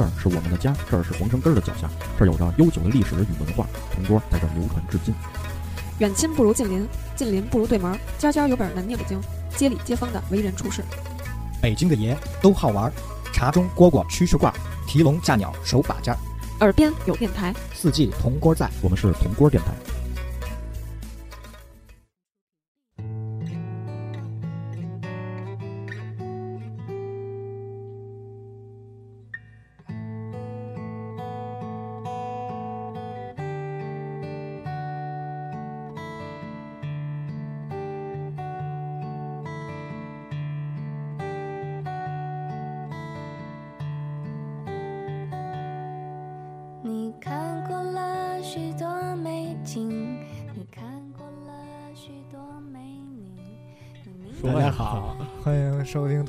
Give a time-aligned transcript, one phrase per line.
[0.00, 1.86] 这儿是我们的家，这儿是皇城根儿的脚下，
[2.18, 5.14] 这儿有着悠久的历史与文化，铜锅在这儿流传至今。
[5.98, 9.20] 远亲不如近邻，近邻不如对门儿，家家有本难念的经，
[9.58, 10.82] 街里街坊的为人处事。
[11.60, 12.90] 北京的爷都好玩，
[13.30, 14.50] 茶中蝈蝈蛐蛐挂，
[14.86, 16.18] 提笼架鸟手把件儿，
[16.60, 18.70] 耳边有电台，四季铜锅在。
[18.80, 19.72] 我们是铜锅电台。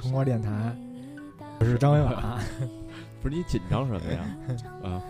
[0.03, 0.49] 迎收听铜锅电台，
[1.59, 2.15] 我是张伟婉。
[3.21, 4.19] 不是你紧张什么呀？
[4.83, 5.01] 啊，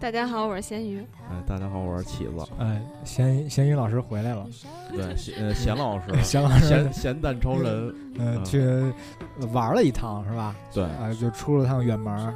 [0.00, 1.04] 大家好，我是咸鱼。
[1.30, 2.32] 哎，大家好，我是起子。
[2.58, 4.46] 哎，咸咸鱼老师回来了，
[4.90, 7.94] 对，咸呃 咸老师，咸老师咸咸蛋超人。
[8.18, 8.60] 嗯、嗯去
[9.52, 10.54] 玩了一趟是吧？
[10.72, 12.34] 对，啊、就出了趟远门儿，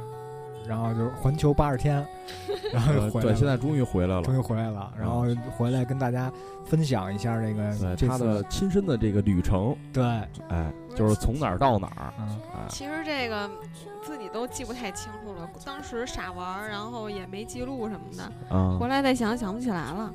[0.67, 2.05] 然后就是环球八十天，
[2.73, 4.21] 然后又呃对，回来了，现在终于回来了。
[4.23, 4.35] 终。
[4.35, 5.25] 于回来了，然后
[5.57, 6.31] 回来跟大家
[6.65, 10.03] 分享一下这个这他的亲身的这个旅程，对，
[10.49, 13.49] 哎，就是从哪儿到哪儿，嗯，哎，其实这个
[14.03, 20.13] 自己都记不太清楚了，当时傻玩，然后也没记录什么的，啊回，来再想想不起来了。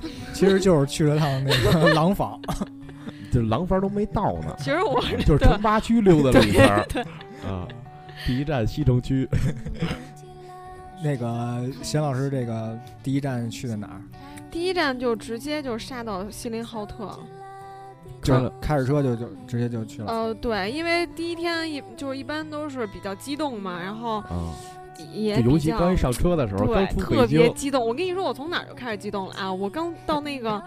[0.32, 2.40] 其实就是去了趟那个廊坊，
[3.32, 6.86] 这廊坊都没到呢，其实我就是城八区溜达了一圈儿。
[6.88, 7.02] 对
[7.42, 7.66] 啊。
[8.26, 9.28] 第一站西城区，
[11.02, 14.00] 那个贤老师这个第一站去的哪儿？
[14.50, 17.18] 第一站就直接就杀到锡林浩特。
[18.22, 20.10] 就开着车就就直接就去了。
[20.10, 24.52] 呃，对，因为第一天一就是一般都是比较激动嘛，然后啊，
[25.12, 27.86] 也就尤其刚一上车的时候，对刚出特北京，别激动。
[27.86, 29.52] 我跟你说，我从哪儿就开始激动了啊？
[29.52, 30.60] 我刚到那个。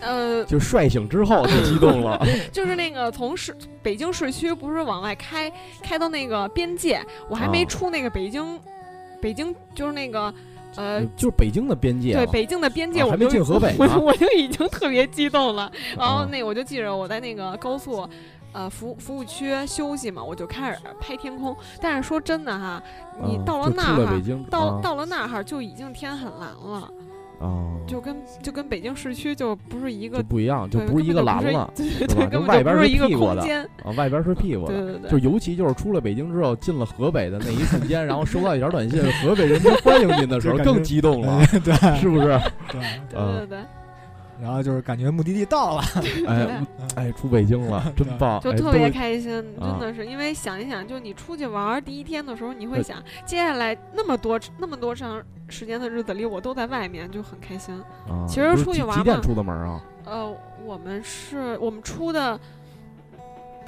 [0.00, 2.20] 呃，就帅醒之后就激动了。
[2.52, 5.52] 就是那个从市北京市区不是往外开，
[5.82, 8.58] 开到那个边界，我还没啊出那个北京，
[9.20, 10.32] 北京就是那个
[10.76, 11.04] 呃。
[11.16, 15.70] 就是北京的边界啊，对北京的边界，啊还没进河北我 呢我就已经特别激动了。
[15.98, 18.08] 然后啊那我就记着我在那个高速，
[18.52, 21.54] 呃服服务区休息嘛，我就开始拍天空。
[21.80, 22.82] 但是说真的哈，
[23.22, 26.90] 你啊到了那儿哈到啊到了那儿哈就已经天很蓝了，
[27.40, 33.62] 啊，就跟就跟北京市区就不是一个就，不一样，就不是一个蓝了， 对是对就外边本就不是一个屁股的空间。
[33.82, 34.74] 啊，外边是屁股的。
[34.74, 41.74] 对对对，就尤其就是出了北京之后，进了河北的那一瞬间，然后收到一条短信，河北人民欢迎您的时候，更激动了， 对。
[41.96, 42.38] 是不是？
[42.70, 42.80] 对，
[43.10, 43.58] 对对，
[44.40, 45.82] 然后就是感觉目的地到了，
[46.28, 48.38] 哎哎，出北京了，真棒！
[48.38, 57.74] 哎就特别开心，啊真的是，因为想一想，就你出去玩儿第一天的时候，你会想，接下来那么多那么多长时间的日子里，我都在外面，就很开心。
[58.08, 59.80] 啊其实出去玩嘛几几点出的门啊？
[60.04, 60.34] 呃，
[60.64, 62.38] 我们是我们出的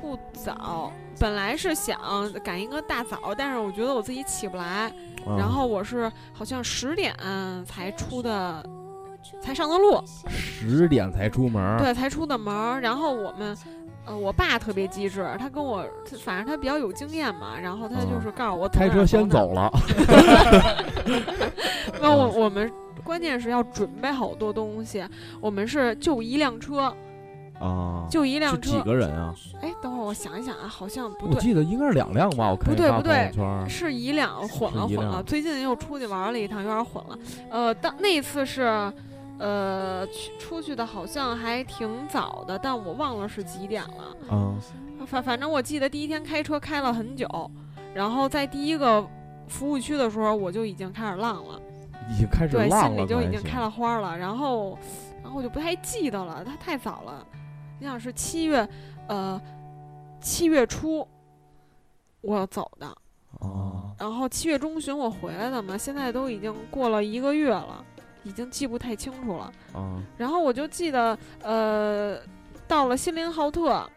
[0.01, 1.99] 不早，本来是想
[2.43, 4.89] 赶一个大早，但是我觉得我自己起不来，
[5.27, 7.15] 啊然后我是好像十点
[7.67, 8.65] 才出的，
[9.43, 12.81] 才上的路，十点才出门，对，才出的门儿。
[12.81, 13.57] 然后我们，
[14.07, 19.05] 呃，我爸特别机智，他跟我，他反正他比较有经验嘛，然后他就是告诉我走开车。
[19.05, 19.69] 先走了，
[22.01, 22.71] 那我我们
[23.03, 25.05] 关键是要准备好多东西，
[25.41, 26.95] 我们是就一辆车，
[27.59, 28.71] 啊，就一辆车。
[28.71, 29.35] 几个人啊？
[29.61, 33.33] 哎，等会儿我想一想啊，好像不对，我记得应该是两辆吧，我看不对不对
[33.69, 35.21] 是一辆，混了混了。
[35.25, 37.19] 最近又出去玩了一趟，有点混了。
[37.51, 38.93] 呃，当那次是。
[39.43, 44.17] 呃，去出去的好像还挺早的，但我忘了是几点了。
[44.31, 44.59] 嗯
[45.05, 47.27] 反反正我记得第一天开车开了很久，
[47.93, 49.05] 然后在第一个
[49.49, 51.61] 服务区的时候，我就已经开始浪了，
[52.09, 54.17] 已经开始对，浪了，心里就已经开了花了。
[54.17, 54.79] 然后，
[55.21, 57.27] 然后我就不太记得了，它太早了。
[57.81, 58.67] 你想是七月，
[59.09, 59.41] 呃，
[60.21, 61.05] 七月初
[62.21, 62.87] 我走的，
[63.41, 67.85] 行啊然后七月中旬我回来的嘛，现在都已经过了一个月了，
[68.25, 69.53] 已经记不太清楚了。
[69.73, 72.19] 啊然后我就记得，呃，
[72.67, 73.89] 到了锡林浩特，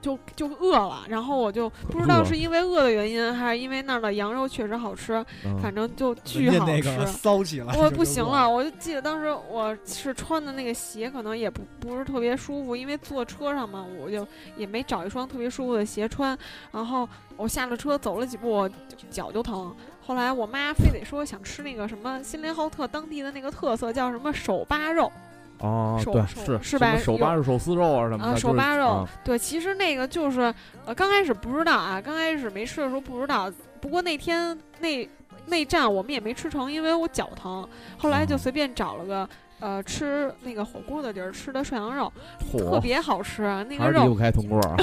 [0.00, 7.06] 就就饿了，然后我就不知道是因为饿的原因，还是因为那儿的羊肉确实好吃，嗯反正就巨好吃。
[7.06, 14.26] 骚起来，我不行了，我就记得当时我是穿的那个鞋，可能也不不是特别舒服，因为坐车上嘛，我就
[14.56, 16.38] 也没找一双特别舒服的鞋穿。
[16.72, 17.06] 然后
[17.36, 18.70] 我下了车走了几步，我
[19.10, 19.74] 脚就疼。
[20.02, 25.10] 后来我妈非得说想吃那个什么锡林浩特当地的那个特色，叫什么手扒肉，
[25.58, 30.52] 哦，是是吧手扒有肉、手撕肉啊什么手扒肉，啊对，其实那个就是，
[30.84, 33.52] 呃，刚开始不知道啊，刚开始没吃的时候不知道。
[33.80, 35.08] 不过那天那
[35.46, 37.66] 那站我们也没吃成，因为我脚疼。
[37.96, 39.28] 后来就哦随便找了个
[39.60, 42.12] 呃吃那个火锅的地儿吃的涮羊肉，
[42.50, 43.64] 特，别好吃啊。
[43.68, 44.76] 那个肉还是离不开铜锅啊，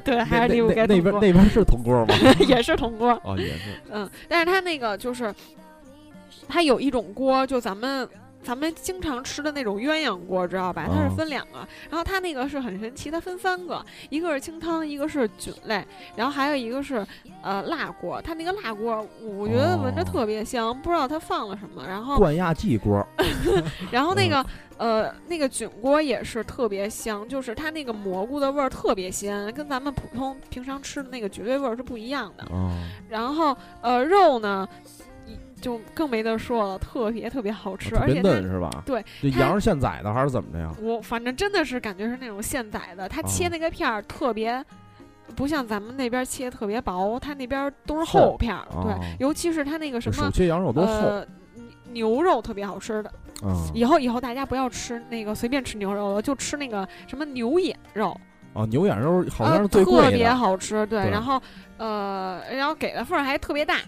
[0.04, 2.14] 对，还是离不那那那开铜锅，边那边是铜锅吗？
[2.48, 3.10] 也是铜锅。
[3.24, 5.34] 哦，也是，嗯，但是它那个就是，
[6.48, 8.08] 它有一种锅，就咱们
[8.44, 10.86] 咱们经常吃的那种鸳鸯锅，知道吧？
[10.86, 17.04] 它是哦分两个，然后它那个是很神奇，它分三个，一个是清汤，一个是菌类，然后还有一个是
[17.42, 18.20] 呃辣锅。
[18.22, 21.84] 它那个辣锅，我觉得闻着哦特别香，不知道它放了什么。
[21.86, 23.04] 然后灌压剂锅，
[23.90, 24.46] 然后那嗯个。
[24.76, 32.44] 呃，那个菌锅也是特别香，就是它那个蘑菇的味儿特别鲜，跟咱们普通平常吃的那个绝对味儿是不一样的。
[32.50, 32.72] 哦，
[33.08, 35.03] 然后呃肉呢，一
[35.64, 38.82] 就更没得说了，特别特别好吃，而且它嫩是吧？
[38.84, 40.70] 对它这羊是现宰的还是怎么着呀？
[40.82, 44.62] 我反正真的是感觉是那种现宰的，它切哦那个片儿特别。
[45.34, 51.26] 不像咱们那边切特别薄，它那边都是厚厚片儿，对哦，尤其是它那个什么手切羊肉都厚呃
[51.92, 53.10] 牛肉特别好吃的。
[53.42, 53.56] 啊？
[53.72, 58.14] 以后以后大家不要吃那个随便吃牛肉了，就吃那个什么牛眼肉，
[58.52, 61.40] 啊，牛眼肉好像呃是最特别好吃，对，对然后
[61.78, 63.78] 呃，然后给的份儿还特别大，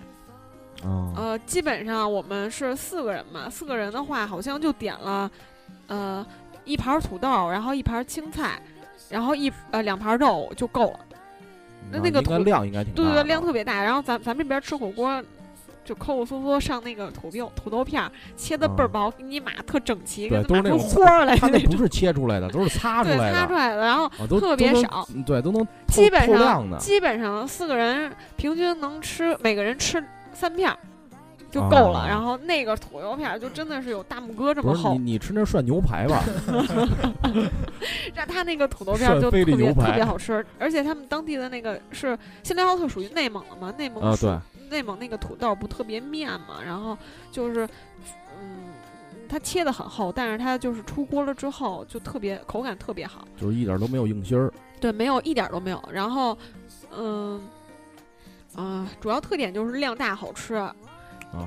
[0.86, 1.12] 啊。
[1.16, 5.30] 呃，基本上我们是四个人嘛，四个人的话好像就点了，
[5.88, 6.24] 呃，
[6.64, 8.60] 一盘土豆，然后一盘青菜，
[9.08, 11.00] 然后一呃两盘肉就够了。
[11.90, 13.82] 那那个应该土量应该挺大，对对对，量特别大。
[13.82, 15.22] 然后咱咱们这边吃火锅，
[15.84, 21.78] 就抠抠搜搜上那个土豆土豆片儿，切的倍儿嗯薄，给你码特整齐，码出都是那种花儿来它那不的那种。
[21.78, 30.02] 是切出来的，都是擦出对，来的，擦出来的，然后特别少嗯对，都能基本上基本上四个人平均能吃，每个人吃
[30.36, 30.76] 三片儿
[31.50, 32.04] 就够了。
[32.04, 36.22] 哦然后那个土豆片儿就真的是有大拇哥这么厚不是你，你吃那涮牛排吧？
[38.14, 44.38] 让他那个土豆片儿就特别菲力牛排特别好吃，而且他们当地的那个是新联奥特属于内蒙了嘛，内蒙啊，属对，
[44.70, 46.96] 内蒙那个土豆不特别面嘛，然后
[47.32, 47.66] 就是
[48.40, 48.66] 嗯。
[49.28, 55.82] 它切的很厚，但是它就是出锅了之后就特别口感特别好，就是一点都没有硬心儿对，没有一点儿都没有。
[55.90, 56.38] 然后，
[56.96, 57.40] 嗯，
[58.56, 60.54] 啊、主要特点就是量大好吃。
[60.54, 60.74] 啊。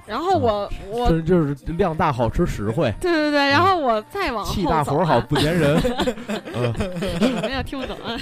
[0.06, 5.82] 然后我我这就是量大好吃实惠，对对对，然后我再往后气大走活好啊不粘人。
[6.54, 6.74] 嗯，
[7.20, 7.64] 什么呀？
[7.64, 8.16] 听不懂啊，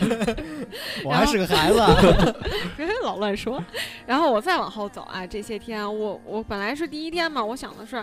[1.03, 1.81] 我还是个孩子，
[2.77, 3.61] 别老乱说。
[4.05, 8.01] 然后我再往后走啊，这些天我我本来是第一天嘛，我想的是，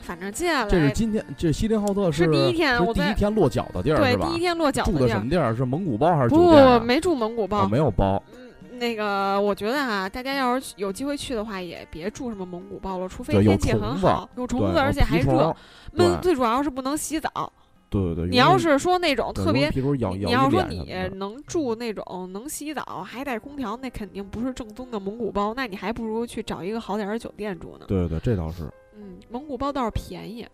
[0.00, 4.38] 反正接下来这是今天，这锡林浩特是第一天我第一天落脚的地儿吧对第一？
[4.40, 5.54] 天落脚住的地儿，什么地儿？
[5.54, 6.80] 是蒙古包还是不酒店啊？
[6.80, 8.20] 没住蒙古包哦，，没有包。
[8.74, 15.56] 嗯，那个我觉得啊，大家要是有机会去的话，也别住什么蒙古包了，除非天气很好，有虫子，而且还热虫，
[15.92, 16.20] 闷。
[16.20, 17.52] 最主要是不能洗澡。
[17.90, 20.84] 对对对，你要是说那种特别你要说你
[21.14, 27.84] 能住那种能洗澡还带空调，那肯定不是正宗的蒙古包，那你还不如去找一个好点儿的酒店住呢。
[27.86, 28.64] 对对对，这倒是，
[28.96, 30.44] 嗯，蒙古包倒是便宜。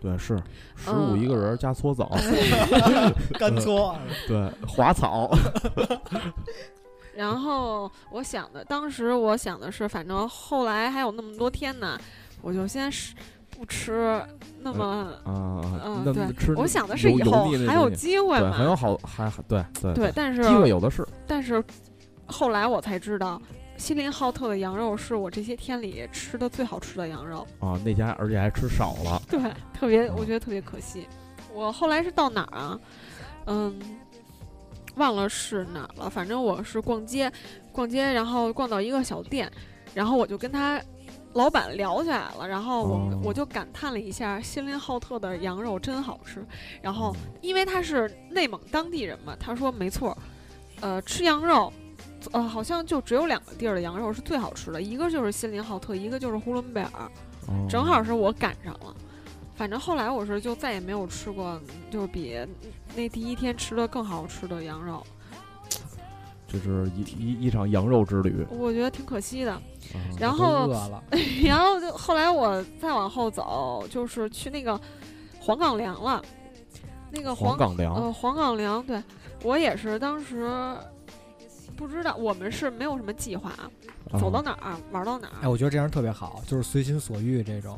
[0.00, 0.40] 对是
[0.76, 2.08] 十五嗯一个人加搓澡，
[3.38, 3.96] 干搓。
[4.28, 5.28] 对滑草，
[7.16, 11.98] 然后我想的，当时我想的是，反正后来还有那么多天呢，
[12.42, 13.14] 我就先是
[13.50, 14.22] 不吃
[14.60, 14.84] 那么。
[15.24, 18.52] 啊，嗯，那对吃，我想的是以后还有东西，机会嘛。
[18.52, 21.06] 很有好，还还对对对，但是机会有的是。
[21.26, 21.62] 但是
[22.26, 23.40] 后来我才知道，
[23.76, 27.46] 锡林浩特的羊肉是我这些天里吃的最好吃的羊肉。
[27.58, 29.40] 啊，那家而且还吃少了，对，
[29.74, 31.06] 特别嗯我觉得特别可惜。
[31.52, 32.78] 我后来是到哪儿啊？
[33.46, 33.80] 嗯，
[34.98, 36.10] 忘了是哪儿了。
[36.10, 37.32] 反正我是逛街，
[37.72, 39.50] 逛街，然后逛到一个小店，
[39.94, 40.78] 然后我就跟他
[41.32, 46.44] 老板聊起来了，然后我、哦我就感叹了一下锡林浩特的羊肉真好吃。
[46.82, 50.16] 然后嗯因为他是内蒙当地人嘛，他说没错，
[50.80, 51.72] 呃，吃羊肉。
[52.32, 56.90] 呃，好像就只有两个地儿的羊肉是最好吃的，一个就是锡林浩特，一个就是呼伦贝尔。
[57.46, 58.94] 哦正好是我赶上了。
[59.58, 61.60] 反正后来我是就再也没有吃过，
[61.90, 62.38] 就是比
[62.94, 65.04] 那第一天吃的更好吃的羊肉，
[66.46, 68.46] 就是一一一场羊肉之旅。
[68.50, 69.52] 我觉得挺可惜的。
[69.52, 69.60] 啊
[70.18, 70.70] 然后，
[71.44, 74.80] 然后就后来我再往后走，就是去那个
[75.40, 76.22] 黄岗梁了。
[77.10, 79.02] 那个黄岗梁呃黄岗梁，对
[79.42, 80.46] 我也是当时
[81.74, 83.52] 不知道，我们是没有什么计划，
[84.20, 87.76] 走到啊哪儿玩到哪哎，儿，我觉得这样特别好，就是随心所欲这种。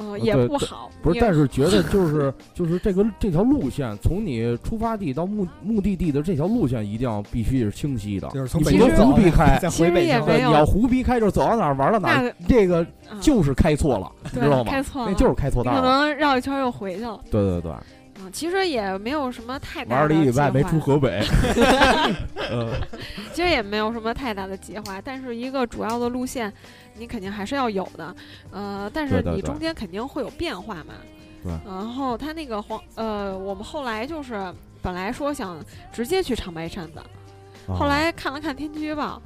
[0.00, 9.58] 呃也不好，不是，但是觉得 就是就是这个这条路线，从你出发地到目目的地的这条路线，一定要必须是清晰的，就是从北京走胡逼开。
[9.60, 10.08] 再其实回北京。
[10.10, 14.70] 也没有对你要胡逼开，就是走到哪儿玩到哪儿，这个嗯就是开错了，你知道吗？
[14.70, 15.80] 开错了，那就是开错道了。
[15.82, 17.20] 能绕一圈又回去了。
[17.30, 17.72] 对对对，
[18.30, 21.20] 啊，其实也没有什么太大的玩了一礼拜没计划出河北，
[22.50, 22.72] 嗯，
[23.32, 26.52] 其实也没有什么太大的计划，但是一个主要的路线，
[26.94, 28.14] 你肯定还是要有的，
[28.50, 30.94] 呃，但是你中间肯定会有变化嘛。
[31.42, 35.58] 对然后他那个黄，呃，我们后来就是本来说想
[35.90, 37.00] 直接去长白山的，
[37.66, 39.22] 啊后来看了看天气预报，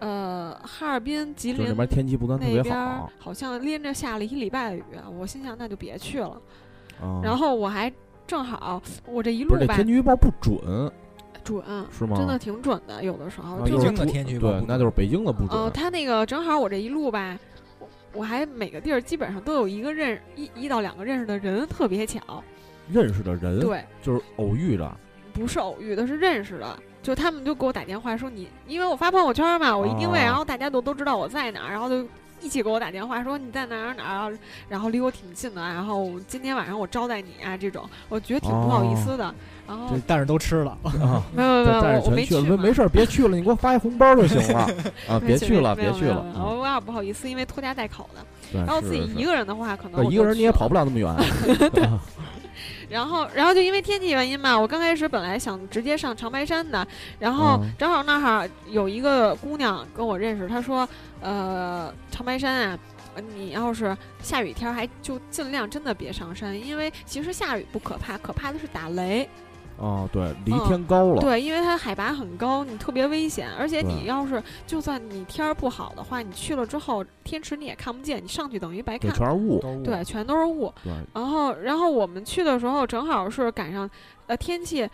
[0.00, 4.82] 呃，哈尔滨、吉林那边天气不算特别好，好像连着下了一礼拜的雨，
[5.16, 6.40] 我心想那就别去了。
[7.00, 7.88] 啊然后我还
[8.28, 10.92] 正好，我这一不是这路吧天气预报不准
[11.42, 12.14] 准，是吗？
[12.16, 15.58] 真的挺准的，有的时候北京的天气预报那就是北京的不准。
[15.58, 17.38] 呃，他那个正好我这一路吧，
[17.80, 22.44] 我我还每个地儿基本上都有一个认一一到两个认识的人，特别巧。
[22.90, 24.96] 认识的人，对，就是偶遇的，
[25.32, 26.78] 不是偶遇的，是认识的。
[27.02, 32.06] 就他们就给我打电话说你，因为我发朋友圈嘛，我一定位，哦然后大家都都知道我在哪儿，然后就
[32.40, 39.34] 一起给我打电话说你在哪儿哪儿，然后然后离我挺近的，然后今天晚上我招待你啊，这种我觉得挺不好意思的。
[39.66, 44.60] 然后但是都吃了，啊，没有没有，但我我没去了，没没事儿，别去了，你给我发一红包就行了
[45.06, 46.24] 啊，别去了，别去了。
[46.36, 48.24] 我有点不好意思，因为拖家带口的。
[48.58, 51.14] 然后自己一个人的话，可能对一个人你也跑不了那么远。
[52.90, 56.86] 啊然后，然后就因为天气原因嘛，我刚开始本来想直接上长白山的，
[57.18, 60.88] 然后嗯正好那哈有一个姑娘跟我认识，她说，
[61.20, 62.78] 呃，长白山啊，
[63.14, 69.28] 呃你要是下雨天儿还就尽量真的别上山，因为其实下雨不可怕，可怕的是打雷。
[69.78, 71.20] 哦，对，离嗯天高了。
[71.20, 79.12] 对，因为它海拔很高，你特别危险，而且你要是就算你天儿不好的话，你去了之后天池你也看不见，你上去等于白，看。
[79.14, 79.60] 全是雾。
[79.84, 80.72] 对，全都是雾。
[80.82, 83.88] 对，然后，然后我们去的时候正好是赶上，
[84.26, 84.88] 呃，天气，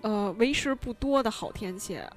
[0.00, 1.96] 呃，为时不多的好天气。
[1.96, 2.08] 啊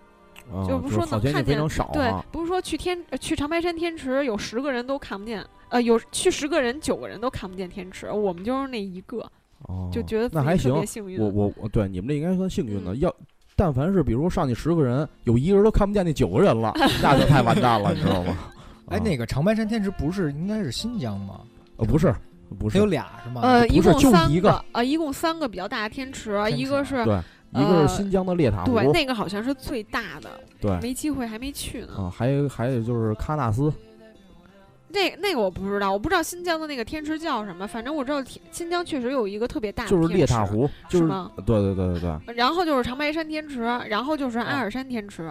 [0.67, 9.27] 就不说是好天气能看见非常少对啊。，不是说去天呃去长白山天池有十个人都看不见，呃，有去十个人九个人都看不见天池，我们就是那一个，
[9.67, 10.73] 哦，就觉得那还行。
[11.17, 12.93] 我我我对你们这应该算幸运的。
[12.93, 13.13] 嗯要
[13.57, 18.37] 但凡是比如说上去十个人，有一个人都看不见那九个人了，那就太完蛋了，你知道吗？
[18.87, 21.39] 哎，啊那个长白山天池不是应该是新疆吗？
[21.77, 22.13] 呃不是
[22.59, 23.39] 不是它有，俩是吗？
[23.41, 27.17] 呃，一共三就一个个，呃，一共三个比较大的天池，一个是对，
[27.53, 30.29] 一个呃是新疆的列塔湖，对，那个好像是最大的，
[30.59, 31.93] 对没机会还没去呢。
[31.97, 33.71] 啊，还有还有就是喀纳斯，
[34.95, 45.29] 那那个我不知道，我不知道新疆的那个天池叫什么，反正我知道天新疆确实有一个特别大的就是天池列塔湖，就是吗对对对对对然后就是长白山天池，然后就是阿尔山天池。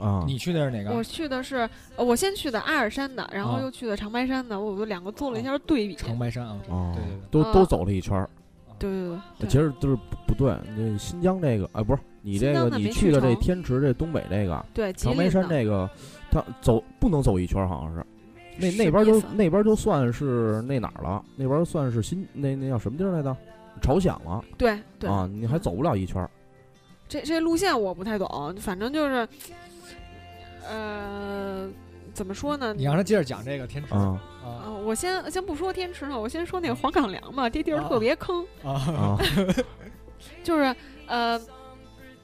[0.00, 1.00] 啊，你去的是哪个我？
[1.00, 5.94] 去的是，呃我先去的阿尔山的，然后啊又去的长白山的，我就两个做了一下对比。
[5.94, 8.28] 长白山啊，哦对对对，都啊都走了一圈儿。
[8.76, 15.88] 对对对对，其实就是不不对，那新疆这个啊，不是你这个你去的这天池这东北这个对吉长白山这个，
[16.28, 18.04] 它走不能走一圈儿，好像是。
[18.56, 23.36] 那那边就那边就算是那哪儿了，那边算是新那那叫什么地儿来着？
[23.82, 26.30] 朝鲜了对对，啊，你还走不了一圈儿。
[27.08, 29.28] 这这路线我不太懂，反正就是，
[30.66, 31.68] 呃，
[32.12, 32.72] 怎么说呢？
[32.72, 34.20] 你让他接着讲这个天池啊
[34.84, 38.46] 我先先不说天池了，我先说那个黄岗梁吧，这地儿啊特别坑。
[38.62, 39.18] 啊啊
[40.44, 40.74] 就是
[41.06, 41.38] 呃，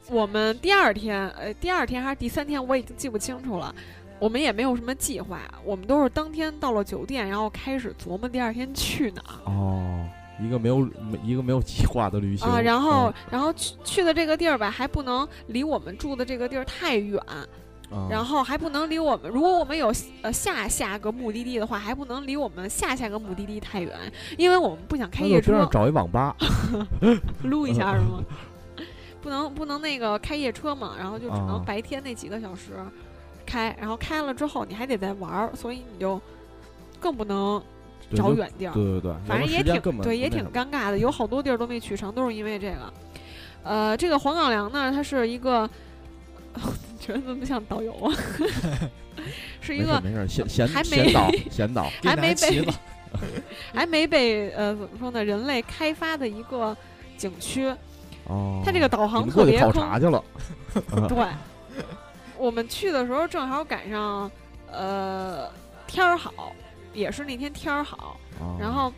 [0.08, 3.74] 我们第二天，呃，第二天还是第三天，我已经记不清楚了。
[4.20, 10.06] 我们也没有什么计划，我们都是当天到了酒店，然后开始琢磨第二天去哪儿哦，
[10.40, 12.60] 一个没有没一个没有计划的旅行啊。
[12.60, 17.18] 然后嗯，然后去去的这个地儿吧，还不能离我们住的这个地儿太远，
[17.90, 23.92] 啊然后还不能离我们，如果我们有呃下下个目的地的话，还不能离我们下下个目的地太远，
[24.38, 26.36] 因为我们不想开夜车找一网吧
[27.42, 28.22] 撸一下是吗？
[29.20, 32.74] 不能不能那个开夜车嘛，然后就只能啊白天那几个小时
[33.50, 36.20] 开，然后开了之后你还得再玩儿，所以你就
[37.00, 37.60] 更不能
[38.14, 38.72] 找远地儿。
[38.72, 42.92] 对对对，反正也挺对，也挺尴尬的，有好多地儿都没去成，都是因为这个。
[43.62, 45.68] 呃，这个黄岗梁呢，它是一个，
[47.00, 48.14] 觉得怎么像导游啊？
[49.60, 52.66] 是一个没事没事，闲闲还没闲导闲导 还没被
[53.74, 56.74] 还没被呃怎么说呢，人类开发的一个
[57.18, 57.68] 景区。
[58.28, 60.22] 哦，它这个导航特别坑考察去了，
[60.92, 61.18] 啊对，
[62.40, 64.30] 我们去的时候正好赶上，
[64.72, 65.48] 呃，
[65.86, 66.52] 天儿好，
[66.94, 68.90] 也是那天天儿好，啊然后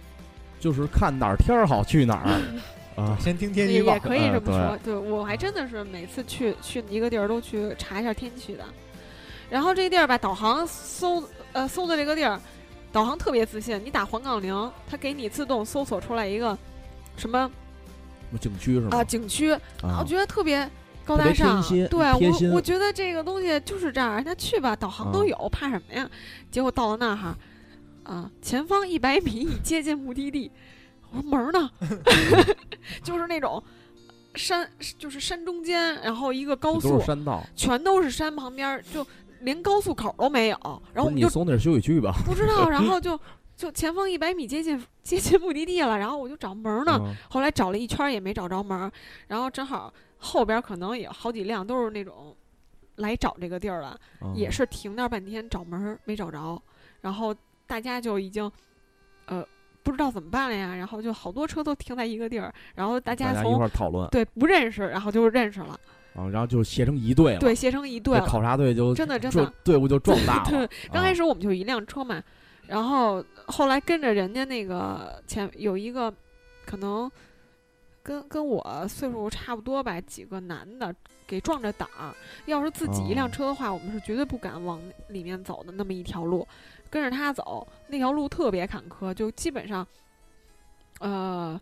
[0.61, 2.31] 就是看哪儿天儿好去哪儿
[3.03, 4.79] 啊，先听天气预报也也，可以呃这么说。
[4.85, 8.65] 对我还真的是每次去去一个地儿都去查一下天气的。
[9.51, 11.23] 然后这地儿吧，导航搜
[11.53, 12.41] 呃搜的这个地儿，
[12.93, 16.57] 导航特别自信，你打黄岗岭，它给你自动搜索出来一个
[17.17, 17.51] 什么
[18.41, 18.99] 景区是吗？
[18.99, 19.51] 啊景区，
[19.83, 20.71] 我啊觉得特别
[21.03, 21.99] 高大上，对
[22.51, 26.09] 我我觉得这个东西就是这儿，那去吧，导航都啊有，怕什么呀？
[26.51, 27.37] 结果到了那儿哈，
[28.05, 30.51] 啊，前方一百米已 接近目的地，
[31.11, 31.71] 我说门儿呢？
[33.03, 33.63] 就是那种
[34.35, 34.69] 山，
[34.99, 37.01] 就是山中间，然后一个高速。
[37.57, 39.07] 全都是山旁边儿，就
[39.41, 40.57] 连高速口都没有。
[40.95, 42.15] 然后我们就不是你搜那是休息区吧？
[42.25, 43.19] 不知道，然后 就
[43.57, 46.99] 就前方一百米接近接近目的地了，然后我就找门儿呢。
[47.01, 48.91] 嗯后来找了一圈儿也没找着门儿，
[49.29, 49.93] 然后正好
[50.25, 52.35] 后边儿可能也好几辆都是那种
[52.97, 56.63] 来找这个地儿了，嗯也是停那儿半天找门儿没找着，
[57.01, 57.35] 然后
[57.67, 58.51] 大家就已经
[59.27, 59.45] 呃
[59.83, 65.79] 不知道怎么办了呀，然后就好多车都停在一个地儿，然后大家大家一从块儿讨论，对不认识，然后就认识了，
[66.15, 67.41] 啊，然后就协成一队了。
[67.41, 69.53] 对，协成一队了，考察队就真的真的。
[69.65, 70.51] 队伍就壮大了。
[70.51, 72.23] 对，刚开啊始我们就一辆车嘛，
[72.69, 76.15] 然后后来跟着人家那个前有一个
[76.65, 77.11] 可能
[78.03, 80.95] 跟跟我岁数差不多吧，几个男的
[81.27, 82.13] 给撞着胆儿。
[82.47, 86.47] 要是自己一辆哦车的话，我们是绝对不敢往里面走的那么一条路，
[86.91, 89.87] 跟着他走，那条路特别坎坷，就基本上，
[90.99, 91.61] 呃，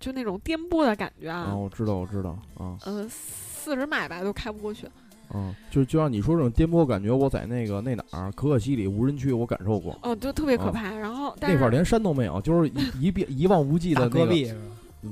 [0.00, 4.88] 就那种颠簸的感觉啊，啊，我知道，我知道，啊，呃，四十迈吧都开不过去。
[5.34, 10.90] 嗯，就就像你说这种颠簸感觉，我在那个那哪儿可可西里无人区我感受过，哦，就特别可啊怕。
[10.94, 14.56] 然后但是那块儿连山都没有，就是一一遍一望无际大的那个？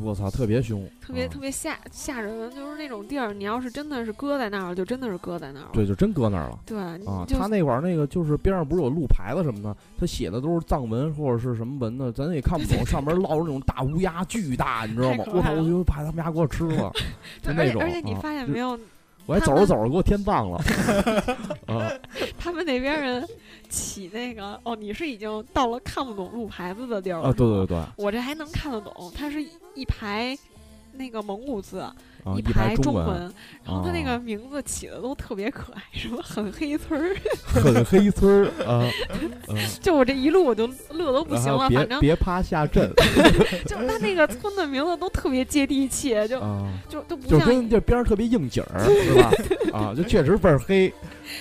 [0.03, 5.71] 我操，特别凶，特别啊特别吓吓人，就是那种地儿，你要是真的是搁在那儿了，就真的是搁在那儿了。
[5.73, 6.59] 对，就真搁那儿了。
[6.67, 12.85] 对，啊，他那块儿那个就是边上不是有路牌子什么的，他写的都是藏文或者是什么文的，咱也看不懂。
[12.87, 16.93] 上面落着那种大乌鸦，巨大，你知道吗我操，怕我就怕他们家给我吃了，
[17.43, 17.83] 就对那种。
[17.83, 18.79] 而且而且你发现没有，
[19.27, 20.59] 我还走着走着给我添脏了。
[21.67, 21.91] 啊，
[22.39, 23.27] 他们那边人
[23.69, 27.29] 起那个哦，你是已经到了看不懂路牌子的地儿了。
[27.29, 29.43] 啊，对对对，我这还能看得懂，他是
[29.75, 30.37] 一排
[30.93, 31.95] 那个蒙古字，啊，
[32.37, 33.07] 一排文，中文，
[33.65, 34.13] 然后它那啊。
[34.13, 38.89] 个名字起的都特别可爱，什么很黑村儿， 很黑村儿啊，
[39.49, 42.89] 嗯，就我这一路我就乐都不行了，反正别趴下镇
[43.67, 49.33] 就是他那个村的名字都特别接地气，就啊，就都不就像跟这边儿特别应景儿，是吧？
[49.77, 50.93] 啊，就确实倍儿黑。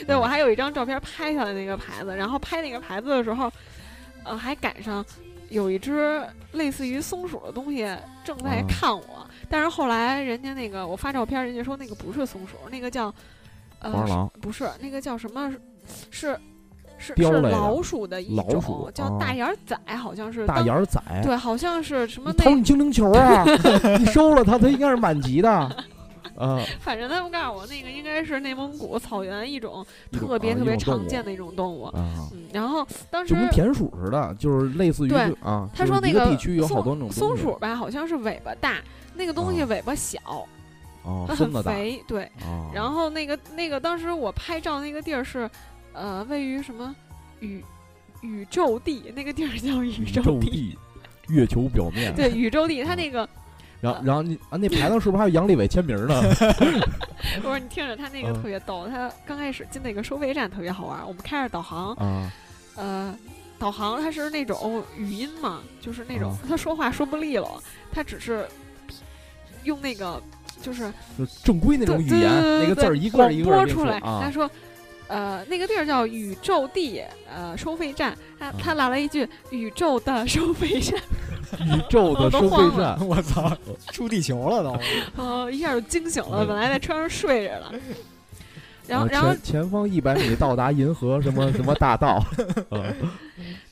[0.07, 3.51] 对，我还有一张照片拍下来那个牌子，然后拍那个牌子的时候，
[4.23, 5.05] 呃，还赶上
[5.49, 6.21] 有一只
[6.53, 7.85] 类似于松鼠的东西
[8.23, 8.65] 正在啊。
[8.67, 13.13] 看我，但是后来人家那个我发照片，人家说那个不是松鼠，那个叫
[13.79, 15.59] 呃狼不是那个叫什么是
[16.97, 19.17] 是是老鼠的一老种鼠叫啊。
[19.19, 23.43] 大眼儿仔，好像是大眼仔，对，好像是什么你偷那你精灵球啊！
[23.99, 25.85] 你收了它，它应该是满级的。
[26.35, 31.83] 啊，反正他们告诉我那个应该是内蒙古草原一种特别啊特别常见的一种动物。
[31.85, 31.93] 啊，
[32.33, 38.81] 嗯，然后当时就跟田鼠似的，就是类似于啊，他说那个地区有好多种松鼠吧，好像是尾巴大，
[39.13, 40.19] 那个东西啊尾巴小，
[41.03, 42.23] 哦，它很肥，对。
[42.41, 45.49] 啊，然后那个那个当时我拍照那个地儿是，
[45.93, 46.95] 呃，位于什么
[47.39, 47.63] 宇
[48.21, 50.77] 宇宙地，那个地儿叫宇宇宙地，宙地，
[51.27, 53.27] 月球表面， 对，宇宙地，它那个
[53.83, 56.21] 然后然后你啊，那牌子是不是还有杨利伟签名呢？
[57.43, 62.31] 不是你听着，他那个嗯特别逗，他刚开始进那个收费站特别好玩，我们开着导航，嗯，
[62.75, 63.15] 呃，
[63.59, 68.47] 导航它是那种语音嘛，就是那种啊他说话说不利落，他只是
[69.63, 70.21] 用那个
[70.61, 72.29] 就是就正规那种语言，
[72.61, 73.97] 那个字儿一个一个播出来。
[73.99, 74.49] 啊他说，
[75.07, 78.53] 呃，那个地儿叫宇宙地呃收费站，他啊。
[78.59, 80.99] 他来了一句宇宙的收费站，
[81.65, 83.55] 宇宙的收费站， 我操，
[83.91, 85.23] 出地球了都。
[85.23, 86.47] 呃， 一下就惊醒了，嗯。
[86.47, 87.73] 本来在车上睡着了。
[88.87, 92.21] 然后，啊然后前前方一百米到达银河什么什么大道，
[92.69, 92.83] 啊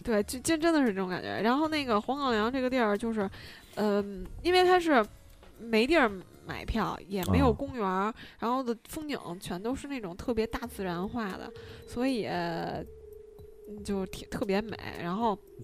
[0.03, 1.41] 对，就就真的是这种感觉。
[1.41, 3.29] 然后那个黄岗梁这个地儿，就是，
[3.75, 5.05] 嗯、因为它是
[5.59, 6.09] 没地儿
[6.45, 11.51] 买票，也没有啊公园儿，然后的风景全都是那种特别大自然化的，
[11.87, 12.25] 所以。
[12.25, 12.83] 呃
[13.85, 15.33] 就挺特别美，然后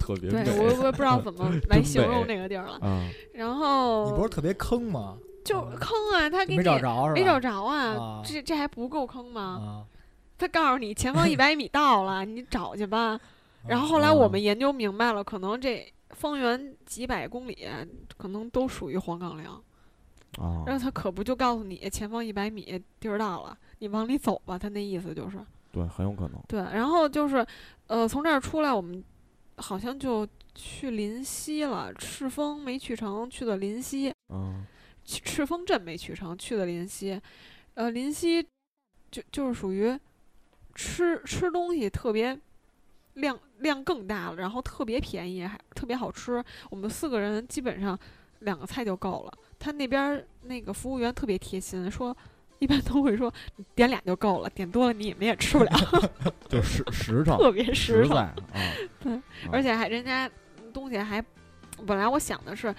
[0.00, 2.78] 特别对美我我也不知道怎么 来形容那个地儿了。
[2.80, 5.18] 啊，然后你不是特别坑吗？
[5.44, 7.12] 就坑啊，他给没你找着？
[7.12, 9.42] 没找着啊，啊这这还不够坑吗？
[9.42, 9.84] 啊。
[10.38, 13.20] 他告诉你前方一百米到了，你找去吧。
[13.68, 17.68] 然后后来啊我们研究明白了，可能这方圆几百公里
[18.16, 19.62] 可能都属于黄岗梁。
[20.38, 24.58] 啊然后他可不就告诉你前方一百米地儿到了，你往里走吧。
[24.58, 25.38] 他那意思就是
[25.70, 26.40] 对，很有可能。
[26.48, 26.60] 对。
[26.60, 27.46] 然后就是
[27.86, 29.02] 呃，从这儿出来，我们
[29.56, 31.92] 好像就去临溪了。
[31.94, 34.12] 赤峰没去成，去的临溪。
[34.32, 34.64] 嗯
[35.04, 37.20] 去赤峰镇没去成，去的临溪。
[37.74, 38.40] 呃，临溪
[39.10, 39.98] 就就是属于
[40.74, 42.38] 吃吃东西特别
[43.14, 46.42] 量量更大了，然后特别便宜，还特别好吃。
[46.70, 47.98] 我们四个人基本上
[48.40, 49.38] 两个菜就够了。
[49.62, 52.16] 他那边儿那个服务员特别贴心，说
[52.58, 53.32] 一般都会说
[53.76, 55.70] 点俩就够了，点多了你们也吃不了
[56.50, 58.34] 就实实诚特别实在啊，
[58.98, 59.20] 对，
[59.52, 60.28] 而且还人家
[60.72, 61.24] 东西还
[61.86, 62.74] 本来我想的是，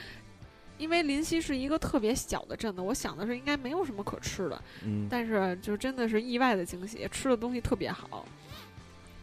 [0.77, 8.25] 因为临溪是一个特别小的镇子，我想的是应该没有什么可吃的，嗯，但是就真的是意外的惊喜，吃的东西特别好。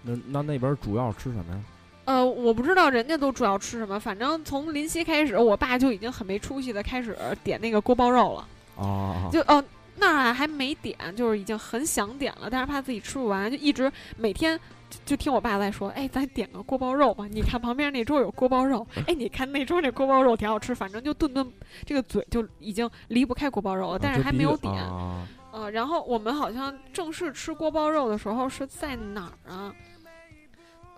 [0.03, 1.61] 那那那边主要吃什么呀？
[2.05, 8.49] 呃，我不知道人家都主要吃什么，反正从临溪开始，我爸就已经很没出息的开始点那个锅包肉了。
[8.77, 9.63] 哦，就哦，
[9.97, 14.59] 那儿还没点，就是已经很想点了，但是怕自己吃不完，就一直每天
[14.89, 17.27] 就就听我爸在说，哎，咱点个锅包肉吧。
[17.31, 21.47] 你看旁边那桌有锅包肉，哎，你看那桌那锅包肉挺好吃，反正就顿顿
[21.85, 24.73] 这个嘴就已经离不开锅包肉了，但是还没有点。
[24.75, 29.75] 啊呃，然后我们好像正式吃锅包肉的时候是在哪儿啊？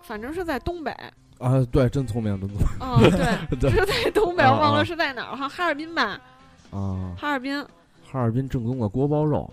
[0.03, 0.91] 反正是在东北，
[1.39, 2.99] 啊，对，真聪明，真聪明啊、
[3.59, 6.19] 对， 对是在东北，啊我忘啊了是在哪儿，好像哈尔滨吧，
[6.71, 7.15] 啊！
[7.17, 7.65] 哈尔滨。
[8.05, 9.51] 哈尔滨正宗的锅包肉，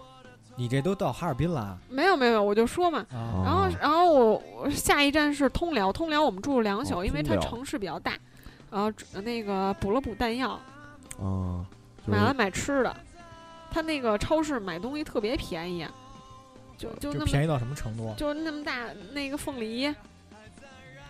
[0.55, 3.43] 你这都到哈尔滨了没有没有，我就说嘛，啊？
[3.43, 8.13] 然后啊，然后我我下一站是通辽，通辽我们住了两宿，哦因为它城市比较大，
[8.71, 10.51] 然后那个补了补弹药，
[11.19, 11.65] 啊，
[12.05, 12.95] 就是买了买吃的，
[13.71, 15.87] 他那个超市买东西特别便宜，
[16.77, 18.13] 就就那么就便宜到什么程度？
[18.19, 19.89] 就那么大那个凤梨，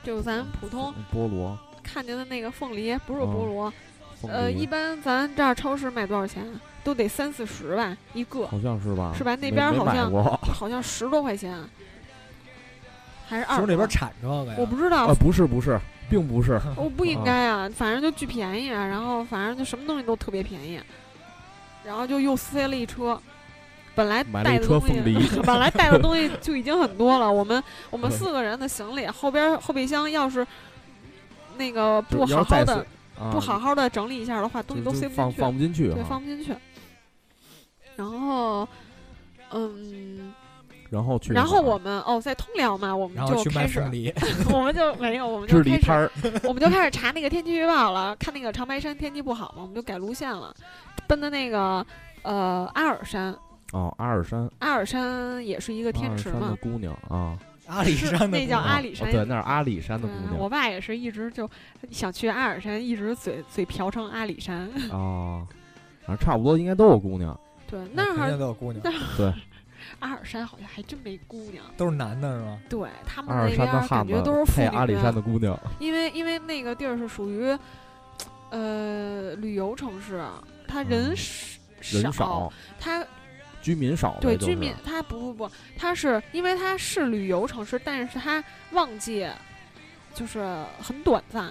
[0.03, 3.73] 就咱普通菠萝，看见的那个凤梨，不是哦菠萝，
[4.21, 6.45] 凤呃，一般咱这儿超市卖多少钱？
[6.83, 9.13] 都得三四十吧一个，好像是吧？
[9.15, 10.11] 是吧那边好像
[10.41, 11.55] 好像十多块钱，
[13.29, 13.61] 还是二十？
[13.61, 14.57] 是那边产这个呀？
[14.59, 20.81] 我不知道啊，，不是不是，并不是，我不应该啊，反正就巨便宜啊，然后反正就什么东西都特别便宜，
[21.85, 23.21] 然后就又塞了一车。
[24.01, 27.31] 本来带的东西梨， 本来带的东西就已经很多了。
[27.31, 30.47] 我们我们嗯四个人的行李后边后备箱要是
[31.59, 32.87] 那个不好好的
[33.31, 36.55] 不好好的整理一下的话，东西都塞不进去，放不进去，对，啊放不进去。
[37.97, 38.67] 然后，
[39.53, 40.33] 嗯，
[40.89, 43.81] 然后去，然后我们哦，在通辽嘛，我们就开始
[44.51, 46.11] 我们就没有，我们就开始
[46.45, 50.55] 我们就开始查那个天气预报了，看那个长白山天气不好嘛，我们就改路线了，
[51.07, 51.85] 奔的那个
[52.23, 53.37] 呃阿尔山。
[53.73, 59.09] 哦，阿尔山，阿尔山也是一个天池嘛，山的姑娘啊， 阿里山的那叫阿里山。
[59.09, 61.49] 哦对，那是阿里山的姑娘我爸也是一直就
[61.91, 64.69] 想去阿尔山，一直嘴嘴瓢成阿里山。
[64.91, 65.47] 啊，
[66.05, 67.39] 反正差不多应该都有姑娘，
[67.71, 68.83] 对，那肯定儿都有姑娘，
[70.01, 71.65] 阿尔山好像还真没姑娘。
[71.77, 72.59] 都是男的是吗？
[72.69, 77.57] 对他们阿尔那边山的汉子感觉都是妇配阿里山的姑娘，因为因为那个地儿是属于
[78.51, 80.23] 呃旅游城市，
[80.67, 83.05] 它人嗯少人少，它
[83.63, 84.37] 居民少呗，就是。
[84.39, 88.43] 对居民，它不不不，它是因为它是旅游城市，但是它
[88.73, 89.27] 旺季
[90.15, 90.41] 就是
[90.81, 91.49] 很短暂。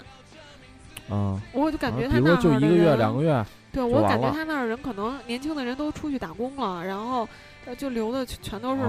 [1.11, 7.27] 嗯，我就感觉他那儿就一个月两个月，对我感觉他那儿人可能年轻的人都出去打工了，然后
[7.65, 8.81] 呃就留的全都是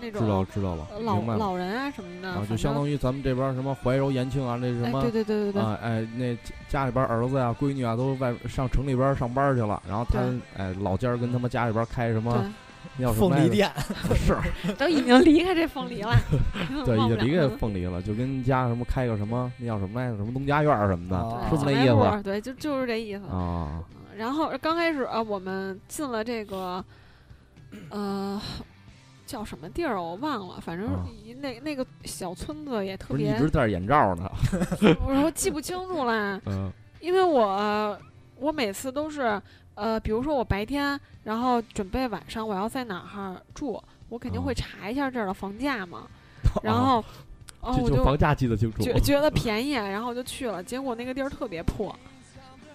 [0.00, 1.38] 知道知道了呃，老明白了。
[1.38, 6.36] 老人啊什么的，啊，就相当于咱们这边什么怀柔、延庆啊，那什哎么对对对对对，啊，哎，那
[6.68, 10.20] 家里边儿子呀、闺女啊，都外上城里边上班去了，然后他
[10.56, 12.32] 哎老家儿跟他们家里边开什么
[12.98, 13.72] 对，叫什么来着凤梨店，
[14.14, 14.36] 是，
[14.78, 16.12] 都已经离开这凤梨了，
[16.84, 23.24] 对，已经离开凤梨了，就跟家什么开个什么那叫什么来着，什么农家院儿什么的，哦是不是那意思对，就就是这意思。
[23.24, 23.68] 啊？
[23.70, 23.84] 嗯
[24.16, 26.82] 然后刚开始啊，我们进了这个，
[27.90, 28.40] 呃，
[29.26, 31.04] 叫什么地儿啊我忘了，反正啊。
[31.40, 34.30] 那那个小村子也特不是一别，直戴着眼罩呢，
[35.04, 36.72] 我说记不清楚了， 嗯。
[37.00, 37.98] 因为我
[38.38, 39.40] 我每次都是
[39.74, 46.06] 呃，比如说我白天，然后准备晚上我要在哪儿住，我肯定会哦查一下这儿的房价嘛，
[46.64, 47.04] 然后
[47.60, 51.94] 哦我就房价记得清楚，觉觉得便宜，然后就去了，结果那个地儿特别破。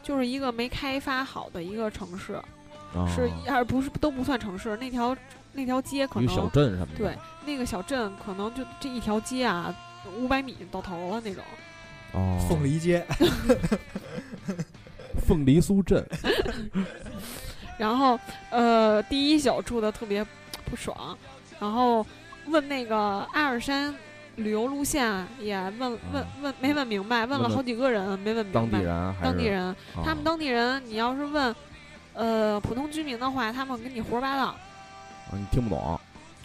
[0.04, 2.34] 就是一个没开发好的一个城市，
[2.96, 5.16] 啊是而不是都不算城市，那条
[5.54, 9.74] 那条街可能镇什么的，对那个小镇可能就这一条街啊，
[10.18, 11.44] 五百米到头了那种。
[12.14, 13.06] 哦，凤梨街，
[15.28, 16.06] 凤梨酥镇，
[17.78, 20.26] 然后呃，第一宿住的特别
[20.66, 21.18] 不爽，
[21.60, 22.06] 然后
[22.48, 22.96] 问那个
[23.34, 23.96] 阿尔山
[24.36, 28.60] 旅游路线也问问问没问明白，问了好几个人没问明白。
[28.62, 31.56] 当地人还是当地人，啊他们当地人，你要是问
[32.14, 34.54] 呃普通居民的话，他们跟你胡说八道。
[35.32, 36.00] 啊你听不懂，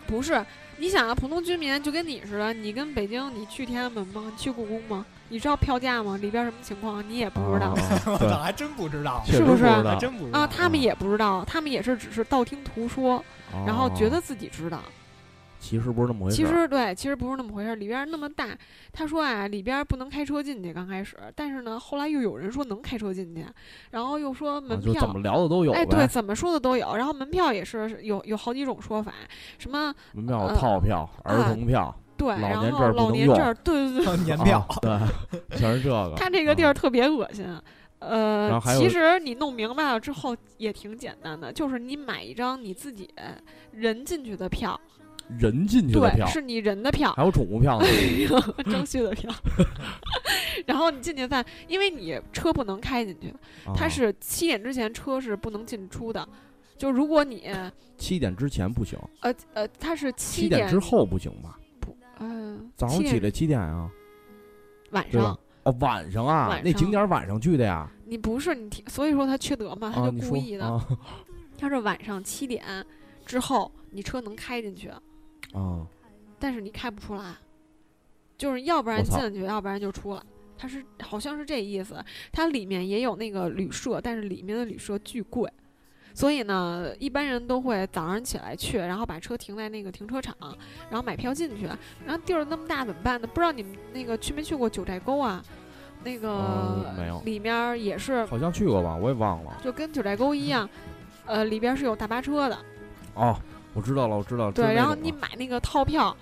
[0.06, 0.44] 不是，
[0.78, 4.22] 你想啊，普通居民就跟你似的，你跟北京，你去天安门吗？
[4.30, 5.04] 你去故宫吗？
[5.28, 6.16] 你知道票价吗？
[6.18, 7.06] 里边什么情况？
[7.08, 13.22] 你也不知道 啊我还真不知道，是不是还真不知道啊，他们啊也不知道，他们也是只是道听途说，
[13.66, 14.80] 然后觉得哦自己知道。
[15.58, 17.74] 其实不是那么回事儿，其实对，其实不是那么回事儿。
[17.76, 18.48] 里边儿那么大，
[18.92, 20.72] 他说啊，里边儿不能开车进去。
[20.72, 23.44] 刚开始，但是呢，后来又有人说能开车进去，
[23.90, 26.94] 然后又说啊门票，就怎么聊的都有哎，对，怎么说的都有。
[26.96, 29.12] 然后门票也是有有好几种说法，
[29.58, 36.14] 什么门票呃套票、儿啊童票、对，然后年证不能用老年证儿，对对对， 年票啊，对， 全是这个。
[36.16, 37.46] 他这个地儿啊特别恶心。
[37.98, 43.08] 呃然后还，有其实你弄明白了之后也挺简单的，就是你买一张你自己
[43.72, 44.78] 人进去的票，
[45.38, 47.86] 人进去的对，票，是你人的票，还有宠物票呢。
[48.70, 49.32] 张旭的票。
[50.66, 53.32] 然后你进去再，因为你车不能开进去，
[53.74, 56.26] 它啊是七点之前车是不能进出的。
[56.78, 57.50] 就如果你
[57.96, 61.58] 七点之前不行，呃呃，它是七点之后不行吧？
[61.80, 63.90] 不嗯，早上起来七点啊？
[64.90, 67.90] 晚上，哦，晚上啊，那景点晚上去的呀？
[68.06, 70.66] 你不是你听，所以说他缺德嘛，他啊，就故意的。
[70.66, 70.86] 啊
[71.58, 72.62] 他是晚上七点
[73.24, 74.90] 之后你车能开进去，
[75.58, 75.86] 啊，
[76.38, 77.34] 但是你开不出来，
[78.36, 80.22] 就是要不然进去，要不然就出来。
[80.58, 85.50] 它是好像是这意思，它里面也有那个旅社，但是里面的旅社巨贵，
[86.14, 90.34] 所以呢，一般人都会早上起来去，然后把车停在那个停车场，
[90.88, 91.66] 然后买票进去。
[92.06, 93.26] 然后地儿那么大怎么办呢？
[93.26, 95.42] 不知道你们那个去没去过九寨沟啊？
[96.04, 98.96] 那个、呃没有里面儿也是好像去过吧？
[98.96, 99.60] 我也忘了。
[99.62, 100.68] 就跟九寨沟一样，
[101.26, 102.58] 呃，里边是有大巴车的，
[103.14, 103.36] 哦，
[103.76, 104.52] 我知道了，我知道了。
[104.52, 106.16] 对，然后你买那个套票，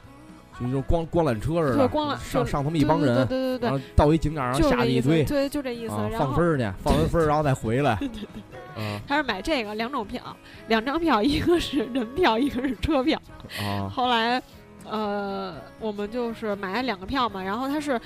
[0.58, 5.94] 就那种光光缆车似的，对光缆就上上他们一帮人，对对对对然后到一景点儿上就这意思，下去一堆，对，就这意思。
[6.18, 7.92] 放分儿去，放完分儿然后再回来。
[8.74, 10.20] 啊他是买这个两种票，
[10.66, 13.16] 两张票，一个是人票，一个是车票。
[13.60, 14.42] 啊后来，
[14.90, 18.00] 呃，我们就是买了两个票嘛，然后他是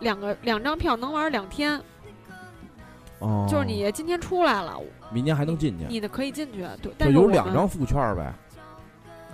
[0.00, 1.78] 两个两张票能玩两天，
[3.18, 4.80] 哦，就是你今天出来了，
[5.12, 8.32] 明天还能进去，你的可以进去，对，就但是有两张副券儿呗。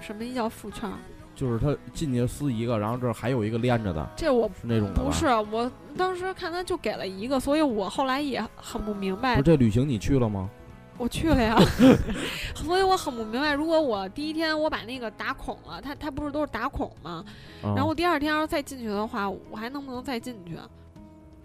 [0.01, 0.91] 什么叫副圈？
[1.35, 10.51] 就是他进去撕一个，然后这儿还有一个连着的，这我是那种的吧不是，我当时看他就给了一个，所以我后来也很不明白不是，这旅行你去了吗？
[10.99, 11.57] 我去了呀，
[12.55, 17.25] 所以我很不明白，如果我第一天我把那个打孔了，它它不是都是打孔吗？
[17.63, 20.59] 啊然后我第二天要是再进去的话，我还能不能再进去？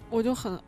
[0.09, 0.59] 我就很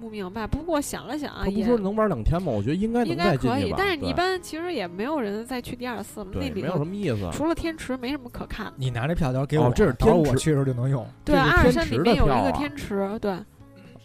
[0.00, 0.46] 不明白。
[0.46, 2.50] 不过想了想啊，他不说能玩两天吗？
[2.50, 3.74] 我觉得应该能应该可以。
[3.76, 7.28] 但是你一般其实也没有人再去第二次了，那里没有什么意思。
[7.32, 8.72] 除了天池没什么可看的。
[8.76, 11.06] 你拿这票条给我，哦这是天池我去的时候就能用。
[11.24, 13.36] 对，阿尔山里面有一个天池，对，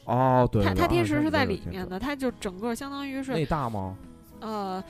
[0.03, 3.95] 哦，对，它它天池是在里面的，它就整个相当于是那大吗？
[4.41, 4.83] 呃，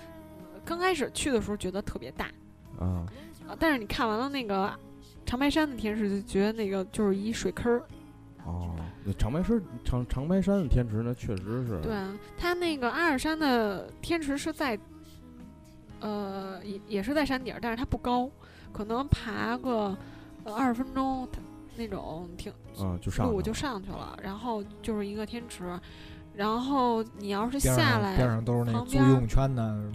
[0.65, 2.25] 刚开始去的时候觉得特别大，
[2.79, 3.05] 啊，
[3.47, 4.73] 呃但是你看完了那个
[5.25, 7.83] 长白山的天池，就觉得那个就是一水坑儿。
[8.43, 14.77] 哦，那长白山长长白山的天池那确实是，对啊，它那个阿尔山的天池是在，
[15.99, 18.29] 呃，也也是在山顶儿，但是它不高，
[18.71, 19.95] 可能爬个
[20.43, 21.39] 呃二十分钟，它
[21.77, 25.79] 那种挺啊，就上路就去了上去了，然后就是一个天池，
[26.33, 29.91] 然后你要是下来，边上都是那租游泳圈呢，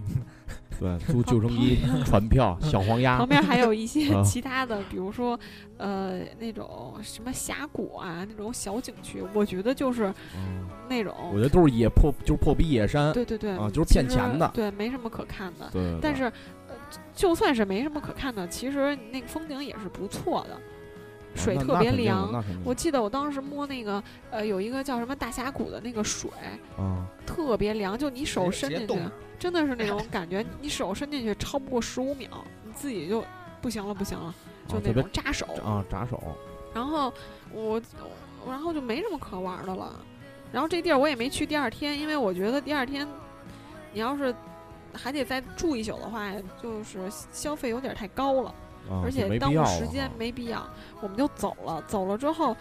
[0.81, 5.39] 对，租救生衣、 船票、小黄鸭旁，边还有一些啊其他的，比如说，
[5.77, 13.13] 呃，那种什么峡谷啊，那种小景区，我觉得就是嗯那种，我觉得都是野破，就是破壁野山。
[13.13, 15.69] 对对对，啊就是骗钱的对，没什么可看的。
[15.71, 16.73] 对，但是，呃，
[17.13, 20.59] 就算是没什么可看的，其实那个风景也是不错的，
[21.35, 22.43] 水特别凉。
[22.63, 26.29] 我记得我当时摸那个，呃，有一个叫什么大峡谷的那个水，
[26.77, 28.99] 嗯，特别凉，就你手伸进去
[29.39, 32.29] 真的是那种感觉，你手伸进去超不过十五秒，
[32.63, 33.23] 你自己就
[33.61, 34.33] 不行了，不行了，
[34.67, 35.45] 就那种扎手。
[35.63, 36.21] 啊扎手，
[36.73, 37.11] 然后
[37.51, 37.81] 我，
[38.43, 39.93] 我然后就没什么可玩的了。
[40.51, 43.07] 然后这地儿我也没去第二天，因为我觉得第二天
[43.93, 44.35] 你要是
[44.93, 46.29] 还得再住一宿的话，
[46.61, 46.99] 就是
[47.31, 48.53] 消费有点太高了，
[48.89, 50.65] 啊而且耽误时间没必要，
[51.01, 51.83] 我们就走了。
[51.87, 52.55] 走了之后，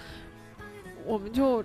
[1.04, 1.64] 我们就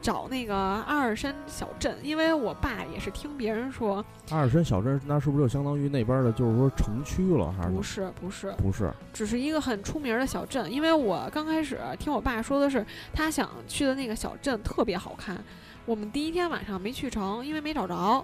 [0.00, 8.92] 找那个阿尔山小镇，因为我爸也是听别人说，阿尔山小镇那是不是就相当于那边的，就是说城区了，还是不是不是，不是？
[9.12, 10.70] 只是一个很出名儿的小镇。
[10.70, 15.42] 因为我刚开始听我爸说的是，他想去的那个小镇特别好看。
[15.86, 17.94] 我们第一天晚上没去成，因为没找着。
[17.94, 18.22] 啊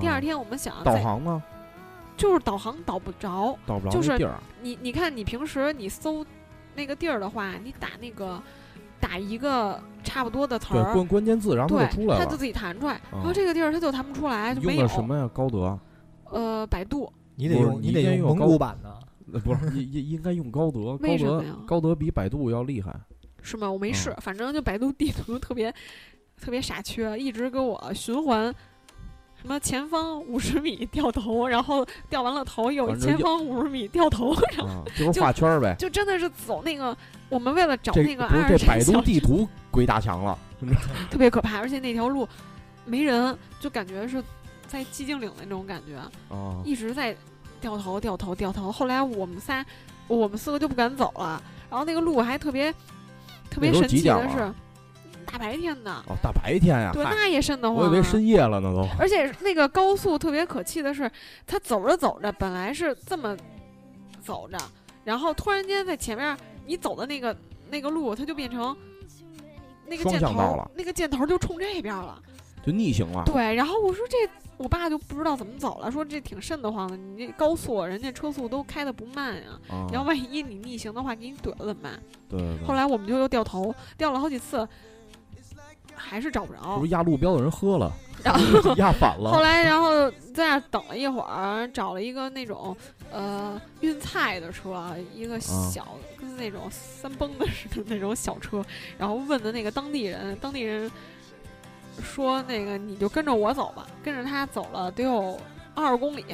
[0.00, 1.42] 第二天我们想导航呢？
[2.16, 3.56] 就是导航导不着。
[3.66, 6.24] 导不着就是地儿你你看，你平时你搜
[6.74, 8.40] 那个地儿的话，你打那个
[9.00, 12.36] 打一个差不多的词儿，关关键字，然后它对就出来了它就。
[12.36, 13.00] 自己弹出来。
[13.10, 14.94] 然后啊这个地儿它就弹不出来，就没有用的。
[14.94, 15.28] 什么呀？
[15.32, 15.78] 高德？
[16.30, 18.98] 呃，百度你得你得用蒙古版的。
[19.32, 20.96] 呃不是，应应应该用高德。
[20.98, 22.94] 高什么呀高德比百度要厉害。
[23.42, 23.70] 是吗？
[23.70, 25.72] 我没试，嗯反正就百度地图特别
[26.40, 28.54] 特别傻缺，一直给我循环。
[29.42, 35.74] 什么前方五十米掉头，然后掉完了头又反正就前方五十米掉头，然后啊，就是画圈儿呗。
[35.76, 36.96] 就真的是走那个
[37.28, 40.38] 我们为了找那个阿尔不是这百度地图鬼打墙了。
[41.10, 42.26] 特别可怕，而且那条路
[42.84, 44.22] 没人，就感觉是
[44.68, 45.96] 在寂静岭的那种感觉，
[46.32, 47.16] 啊，一直在
[47.60, 48.70] 掉头掉头掉头。
[48.70, 49.66] 后来我们仨，
[50.06, 52.72] 我们四个就不敢走了，然后那个路还特别
[53.50, 54.54] 特别神奇的是
[55.24, 57.82] 大白天的，哦，大白天呀，对，那也瘆得慌、啊。
[57.82, 58.86] 我以为深夜了呢都。
[58.98, 61.10] 而且那个高速特别可气的是，
[61.46, 63.36] 他走着走着，本来是这么
[64.20, 64.58] 走着，
[65.04, 67.36] 然后突然间在前面你走的那个
[67.70, 68.76] 那个路，它就变成
[69.86, 72.20] 那个箭头了，那个箭头就冲这边了。
[72.64, 73.24] 就逆行了。
[73.26, 74.16] 对，然后我说这，
[74.56, 82.00] 我爸就不知道怎么走了，说这挺瘆得慌的，你这高速，人家车速都开的不慢呀，啊，要万一你逆行的话，给你怼了怎么办？
[82.28, 82.64] 对对对。
[82.64, 84.68] 后来我们就又掉头，掉了好几次，
[86.02, 86.84] 还是找不着不。
[86.84, 89.30] 是压路标的人喝了， 然后压反了？
[89.30, 92.76] 后来，然后在那儿等了一会儿，找了一个那种
[93.10, 98.64] 呃运菜的车，一个小、跟那种三蹦子似的那种小车，
[98.98, 100.90] 然后问的那个当地人，当地人
[102.02, 105.38] 说那个你就跟着我走吧，跟着他走了得有
[105.74, 106.24] 二十公里，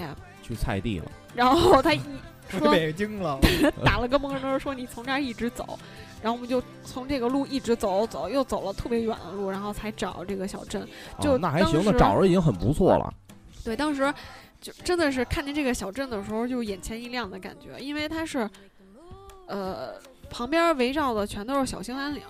[0.42, 1.10] 去菜地了。
[1.34, 2.00] 然后他一
[2.50, 3.38] 回说北京了，
[3.84, 5.78] 打了个蒙灯，说你从这儿一直走，
[6.22, 10.86] 然后我们就从这个路一直走走，又走了特别远的路，然后才找这个小镇。
[11.20, 13.12] 就哦那还行，那当时找着已经很不错了。
[13.64, 14.12] 对，当时
[14.60, 18.48] 就真的是看见这个小镇的时候，就眼前一亮的感觉，因为它是，
[19.46, 19.94] 呃，
[20.30, 22.22] 旁边围绕的全都是小兴安岭，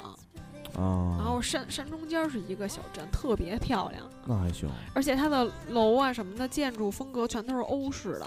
[0.77, 4.68] 啊，然后山山中间是一个小镇，特别漂亮，那还行。
[4.94, 8.27] 而且它的楼啊什么的建筑风格全都是欧式的，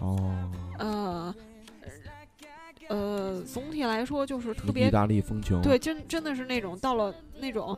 [0.00, 1.34] 哦，呃，
[2.88, 5.60] 呃，总体来说就是特别意大利风情。
[5.62, 7.76] 对，真真的是那种到了那种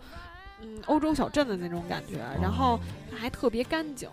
[0.63, 2.81] 嗯欧洲小镇的那种感觉，然后哦
[3.17, 4.09] 还特别干净。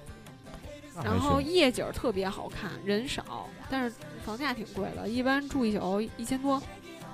[1.03, 6.61] 然后夜景儿特别好看，人少，但是房价挺贵的，一般住一宿一千多，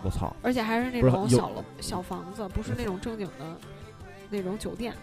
[0.04, 3.58] 我操，而且还是那种小楼小房子，不是那种正经的
[4.30, 4.94] 那种酒店，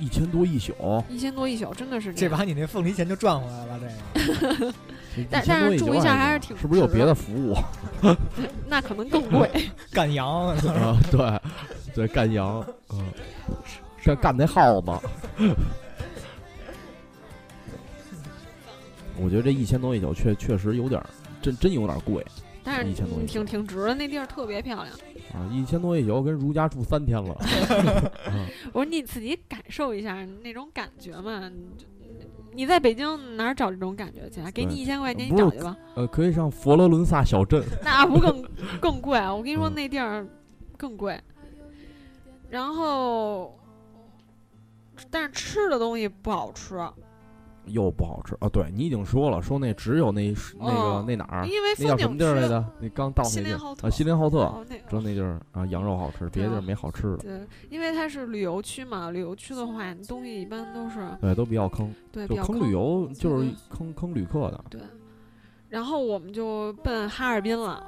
[0.00, 0.74] 一千多一宿，
[1.08, 2.12] 一千多一宿，真的是。
[2.12, 3.80] 这把你那凤梨钱就赚回来了。
[4.14, 4.74] 这个
[5.30, 7.56] 但1000多一但是住一下还是挺是不是有别的服务
[8.68, 9.50] 那可能更贵。
[9.92, 10.98] 干羊， 啊？
[11.10, 11.40] 对，
[11.94, 13.04] 对，干羊，嗯，
[14.04, 14.90] 干干那耗子。
[19.20, 21.06] 我觉得这一千多一宿确确实有点儿，
[21.42, 22.24] 真真有点儿贵
[22.62, 24.94] 但是1000多一宿嗯挺挺值的，那地儿特别漂亮。
[25.34, 25.44] 啊！
[25.52, 27.34] 一千多一宿跟如家住三天了。
[27.34, 31.48] 啊我说你自己感受一下那种感觉嘛。
[31.48, 31.84] 你就
[32.58, 34.50] 你在北京哪儿找这种感觉去啊？
[34.50, 35.76] 给你一千块钱，你找去吧。
[35.94, 37.62] 呃，可以上佛罗伦萨小镇。
[37.84, 38.44] 那不更
[38.82, 39.32] 更贵啊？
[39.32, 40.26] 我跟你说，嗯那地儿
[40.76, 41.16] 更贵。
[42.50, 43.56] 然后，
[45.08, 46.74] 但是吃的东西不好吃，
[47.70, 48.48] 又不好吃啊！
[48.48, 52.64] 对你已经说了，说那只有那那个哦那哪儿，因为那叫什么地儿来着？
[52.80, 64.64] 那刚到那地儿啊，锡林浩特，哦，那地儿啊，羊肉好吃，别的地儿没好吃的，对，因为它是旅游区嘛，旅游区的话，你东西一般都是对，都比较坑，对就坑旅游就是嗯坑坑旅客的。
[64.70, 64.80] 对，
[65.68, 67.84] 然后我们就奔哈尔滨了。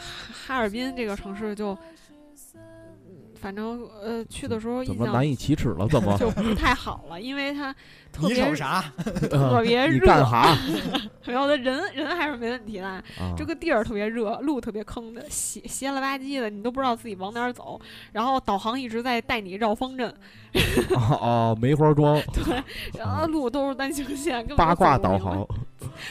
[0.00, 1.78] 哈哈尔滨这个城市就，嗯
[3.40, 5.86] 反正呃去的时候印象怎么难以启齿了？
[5.88, 6.16] 怎么？
[6.18, 7.74] 就不太好了，因为它
[8.12, 8.82] 特别瞅啥？
[9.30, 10.56] 特别你热，干哈
[11.24, 13.02] 然后他人人还是没问题的，啊？
[13.36, 17.80] 这个地儿特别热，路特别坑的，斜斜了吧唧的，你都不知道自己往哪儿走。
[18.12, 20.08] 然后导航一直在带你绕方阵，
[20.90, 22.62] 哦哦，梅花 桩对，
[22.98, 25.46] 然后路都是单行线，根本就八卦导航。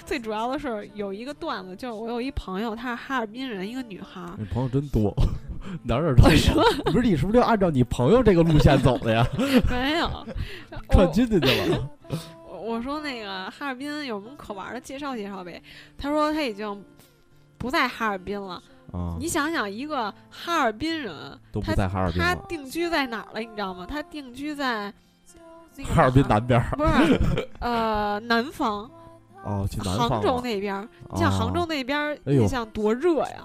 [0.06, 4.30] 最主要的是有一个段子，就是我有一朋友，她是哈尔滨人，一个女孩儿。
[4.38, 5.14] 你朋友真多，
[5.84, 6.92] 哪儿哪儿都有。
[6.92, 9.28] 不是你是不是就按照你朋友这个路线走的呀？
[9.70, 11.90] 没有，我 串亲戚去了。
[12.50, 15.62] 我我说那个哈尔滨有什么可玩的，介绍介绍呗。
[15.98, 16.84] 他说他已经
[17.58, 18.62] 不在哈尔滨了。
[18.94, 23.42] 啊你，想想，一个哈尔滨人，他都不在哈尔滨他了，定居在哪儿了？
[23.42, 23.86] 你知道吗？
[23.88, 24.94] 他定居在
[25.76, 26.70] 那个哈尔滨南边儿。
[26.78, 27.20] 不是
[27.60, 28.90] 呃南方，
[29.44, 30.88] 哦，去南方杭州那边儿。
[31.12, 33.44] 你像杭州那边儿，你想多热呀？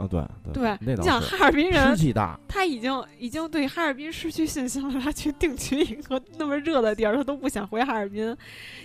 [0.00, 2.38] 啊，对对，你想哈尔滨湿人，气大。
[2.48, 8.36] 他已经已经对哈尔滨失去信心了，他去定居一个那么热的地儿，他都不想回哈尔滨，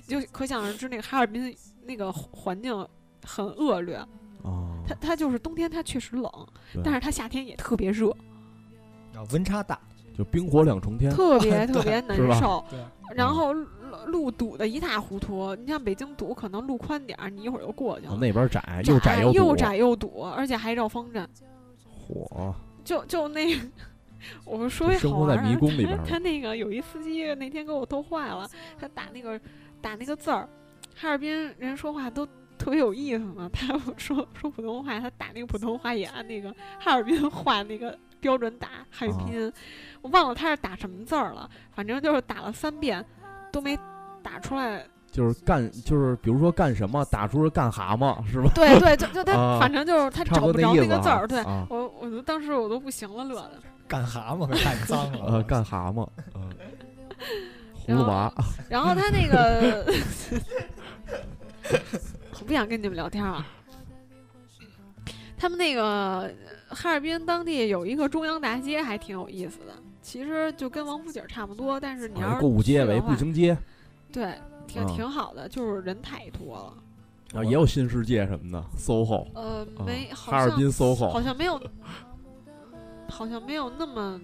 [0.05, 1.55] 你就可想而知那个哈尔滨
[1.85, 2.87] 那个环境
[3.25, 3.97] 很恶劣。
[4.43, 6.29] 哦，他他就是冬天他确实冷，
[6.83, 8.11] 但是他夏天也特别热，
[9.13, 9.79] 啊，温差大。
[10.17, 11.11] 就冰火两重天。
[11.15, 12.63] 特别特别难受。
[12.69, 12.79] 对，
[13.13, 13.53] 然后
[14.05, 18.13] 路路堵得一塌糊涂，你像北京堵可能路宽点儿，你一会儿就过去了。
[18.13, 19.37] 哦那边窄，又窄又堵。
[19.37, 21.27] 又窄又堵，而且还绕方阵。
[22.07, 23.57] 火，就就那
[24.45, 29.39] 我们说一好玩儿他 他那个有一司机那天给我逗坏了，他打那个
[29.81, 30.47] 打那个字儿，
[30.95, 32.25] 哈尔滨人说话都
[32.57, 33.49] 特别有意思呢。
[33.51, 39.53] 他说说普通话，他打那个普通话也按那个哈尔滨话那个标准打汉语拼音，
[40.01, 43.03] 我忘了他是打什么字儿了，反正就是打了三遍
[43.55, 43.79] 都没
[44.21, 44.85] 打出来。
[45.09, 48.51] 就是干，就是比如说干什么，打出是干蛤蟆，是吧？
[48.53, 53.53] 对对，就就他啊反正就是他找不着那个字儿，对啊我我都当时我都不行了，乐的。
[53.87, 55.19] 干蛤蟆太脏了。
[55.25, 56.49] 呃，干蛤蟆，嗯，
[57.87, 58.29] 葫芦娃，
[58.67, 59.85] 然后他那个，
[62.37, 63.45] 我不想跟你们聊天啊。
[65.37, 66.29] 他们那个
[66.67, 69.73] 哈尔滨当地有一个中央大街，还挺有意思的。
[70.05, 73.57] 其实就跟王府井差不多，但是你要购物街为步行街，
[74.13, 76.73] 对，挺啊挺好的，就是人太多了。
[77.33, 81.59] 然后也有新世界什么的，SOHO，呃，啊没，好哈尔滨像好 SOHO，好像没有，
[83.09, 84.21] 好像没有那么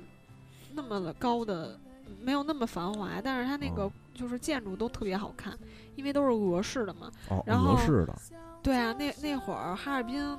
[0.74, 1.80] 那么的高的，
[2.22, 5.58] 没有那么繁华，但是它那个哦就是建筑都特别好看，
[5.96, 7.12] 因为都是俄式的嘛。
[7.30, 8.16] 哦，然后俄式的，
[8.62, 10.38] 对啊，那那会儿哈尔滨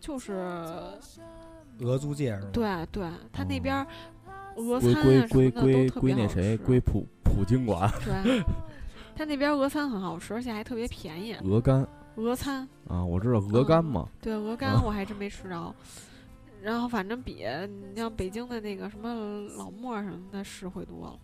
[0.00, 0.32] 就是
[1.80, 2.48] 俄租界是吗？
[2.52, 3.86] 对对，它那哦边儿
[4.56, 8.42] 俄归餐啊什归归归归那谁归普普京管，对，
[9.16, 11.34] 他那边儿俄餐很好吃，而且还特别便宜。
[11.44, 11.86] 鹅肝
[12.16, 15.74] 鹅餐啊，我知道鹅肝嘛，对鹅肝啊我还真没吃着。
[16.62, 17.44] 然后反正比
[17.90, 19.12] 你像北京的那个什么
[19.56, 21.18] 老莫什么的实惠多了。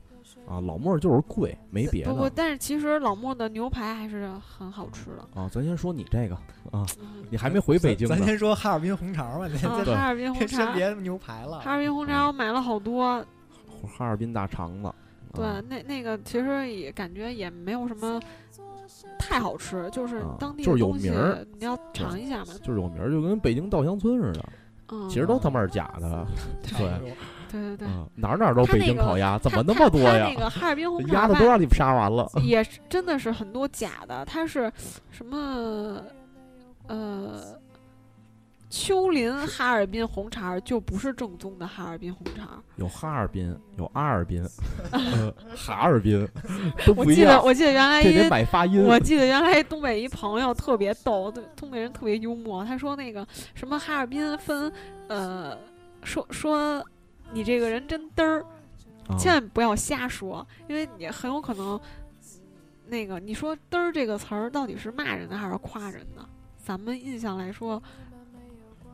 [0.47, 5.41] 啊，老莫就是贵，没别的不不，但是其实老莫的牛排还是很好吃的。
[5.41, 5.49] 啊。
[5.53, 6.35] 咱先说你这个
[6.71, 11.61] 啊，嗯你还没回北京呢咱，先说哈尔滨红肠吧，你啊，哈尔滨红肠，先别牛排了。
[11.61, 13.25] 哈尔滨红肠我买了好多。
[13.97, 14.93] 哈尔滨大肠子，
[15.33, 18.21] 对啊，那那个其实也感觉也没有什么
[19.19, 22.53] 太好吃，就是啊当地就是有名儿你要尝一下嘛。
[22.63, 24.49] 就是有名儿，就跟北京稻香村似的，
[24.93, 26.27] 嗯，其实都他妈是假的，
[26.77, 27.15] 对，
[27.51, 27.89] 对对对。
[27.89, 30.31] 嗯，哪儿哪儿都北京烤鸭，怎么那么多呀？
[30.33, 34.73] 那个哈尔滨红鸭肠吧子都让你们杀完了，也是真的是很多假的，它是
[35.11, 36.03] 什么
[36.89, 37.59] 呃，
[38.69, 42.59] 丘陵哈尔滨红肠儿就不是正宗的哈尔滨红肠儿。
[42.77, 44.45] 有哈尔滨，有阿尔滨，
[44.93, 46.27] 呃哈尔滨
[46.87, 48.85] 都我不一样，记得我记得原来一买发音。
[48.85, 52.65] 我记得原来东北一朋友特别逗，对东北人特别幽默。
[52.65, 54.73] 他说那个什么哈尔滨分，
[55.09, 55.57] 呃，
[56.03, 56.85] 说说
[57.33, 58.45] 你这个人真嘚儿，
[59.09, 61.81] 啊千万不要瞎说，因为你很有可能，
[62.87, 66.25] 那个你说“嘚儿”这个词儿到底是骂人的还是夸人的？
[66.63, 67.83] 咱们印象来说，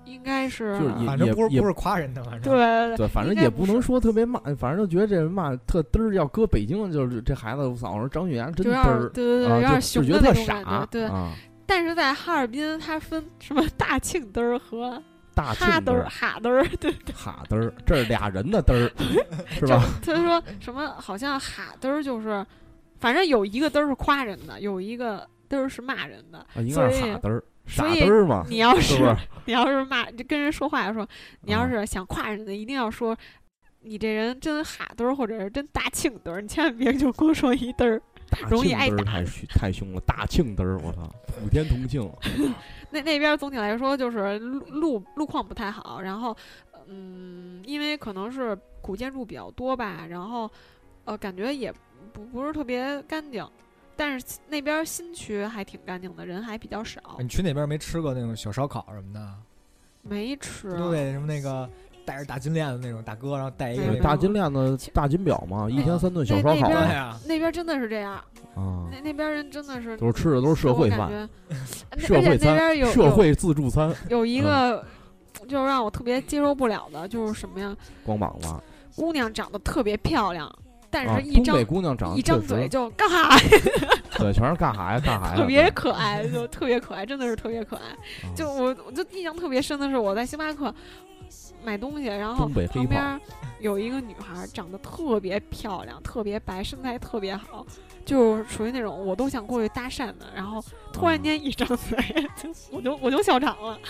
[0.05, 2.57] 应该是就是也也反正不是不是夸人的，反正对
[2.89, 6.15] 对对，反正也不能说特别骂，反正就觉得这人骂特嘚儿。
[6.15, 9.55] 要搁北京，就是这孩子嗓子张雪岩真嘚儿儿对对对，啊，
[10.05, 10.87] 有点儿傻觉。
[10.91, 11.33] 对，啊，
[11.67, 15.03] 但是在哈尔滨，它分什么大庆嘚儿和
[15.37, 16.91] 大庆哈嘚儿、哈嘚儿，对。
[17.15, 18.91] 哈嘚儿，这是俩人的嘚儿，
[19.53, 19.85] 是吧？
[20.03, 20.89] 他说什么？
[20.99, 22.45] 好像哈嘚儿就是，
[22.99, 26.39] 反正有一个嘚儿是夸人的，有一个嘚儿是骂人的。
[26.39, 29.15] 啊，应该是所以哈嘚儿，傻嘚儿嘛，你要是？
[29.45, 31.07] 你要是骂，就跟人说话的时候，
[31.43, 33.15] 你要啊是想夸人的，一定要说
[33.83, 38.01] 你这人真哈嘚儿，或者是真大庆嘚儿，你千万别就光说一嘚儿。
[38.51, 42.03] 容易挨打太凶太凶了，大庆嘚儿，我操，普天同庆，
[42.97, 46.35] 那那边总体来说就是路路路况不太好，然后
[46.89, 50.51] 嗯，因为可能是古建筑比较多吧，然后
[51.05, 51.73] 呃，感觉也
[52.13, 53.47] 不不是特别干净。
[53.99, 59.35] 但是那边新区还挺干净的，人还比较少，你去那边没吃过那种小烧烤什么的？
[60.03, 60.71] 没吃。
[60.71, 61.69] 不都得什么那个
[62.07, 68.15] 戴着大金链子那种大哥，然后戴一个那个大金链子、大金表嘛，一天三顿小烧烤那边对啊呀，那边真的是这样，
[68.55, 71.29] 啊，那那边人真的是都是吃的都是社会饭，
[71.91, 74.85] 而且社会那边有餐，社会自助餐，有有一嗯个，
[75.49, 77.77] 就是让我特别接受不了的，就是什么呀？
[78.05, 78.49] 光膀子
[78.95, 80.51] 姑娘长得特别漂亮，
[80.91, 83.37] 但啊，是一张、东北姑娘长得一张嘴就干哈，
[84.17, 87.83] 对，全是干哈呀干哈呀，特别可爱，就特别可爱，真的是特别可爱。
[87.83, 90.75] 啊就我我就印象特别深的是，我在星巴克
[91.67, 93.21] 买东西，然后旁边
[93.59, 97.67] 有一个女孩长得特别漂亮，特别白，身材特别好，
[98.05, 101.99] 就是属于那种我都想过去搭讪的，然后突然间一张嘴，
[102.37, 103.81] 就我就我就笑场了，啊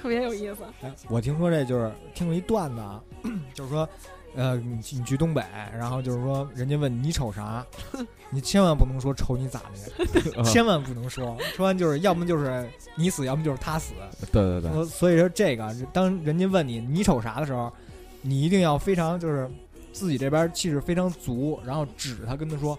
[0.00, 0.64] 特别有意思。
[0.80, 3.00] 哎，我听说这就是听过一段子啊，
[3.54, 3.88] 就是说，
[4.34, 5.42] 呃，你去你去东北，
[5.76, 7.64] 然后就是说，人家问你瞅啥，
[8.30, 13.92] 你千万不能说瞅你咋的，啊千万不能说，说完就是要么就是你死，要么就是他死。
[14.32, 17.72] 对对对，所所以说这个，当人家问你你瞅啥的时候，
[18.20, 19.50] 你一定要非常就是
[19.92, 22.78] 自己这边气势非常足，然后指着他跟他说。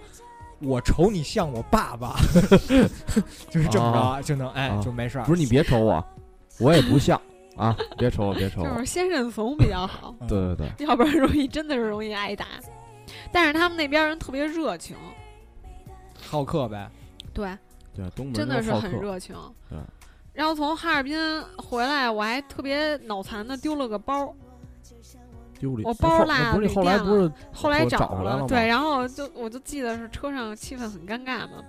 [0.60, 2.16] 我瞅你像我爸爸，
[3.52, 5.26] 就是这么着、啊就能哎、啊就没事儿。
[5.26, 6.02] 不是你别瞅我，
[6.58, 7.20] 我也不像
[7.56, 12.46] 啊，别瞅我别瞅我就是，先认怂比较好，嗯对对对，要不然容易真的是容易挨打。
[13.32, 14.96] 但是他们那边人特别热情，
[16.20, 16.90] 好客呗。
[17.34, 17.56] 对，
[17.96, 19.36] 对东北真的是很热情。
[19.70, 19.78] 对
[20.34, 21.20] 然后从哈尔滨
[21.58, 24.34] 回来，我还特别脑残的丢了个包，
[25.66, 31.64] 我包那后落那不是你后来不是后来找找回来了吗对，然后就我就记得是车上气氛很尴尬嘛，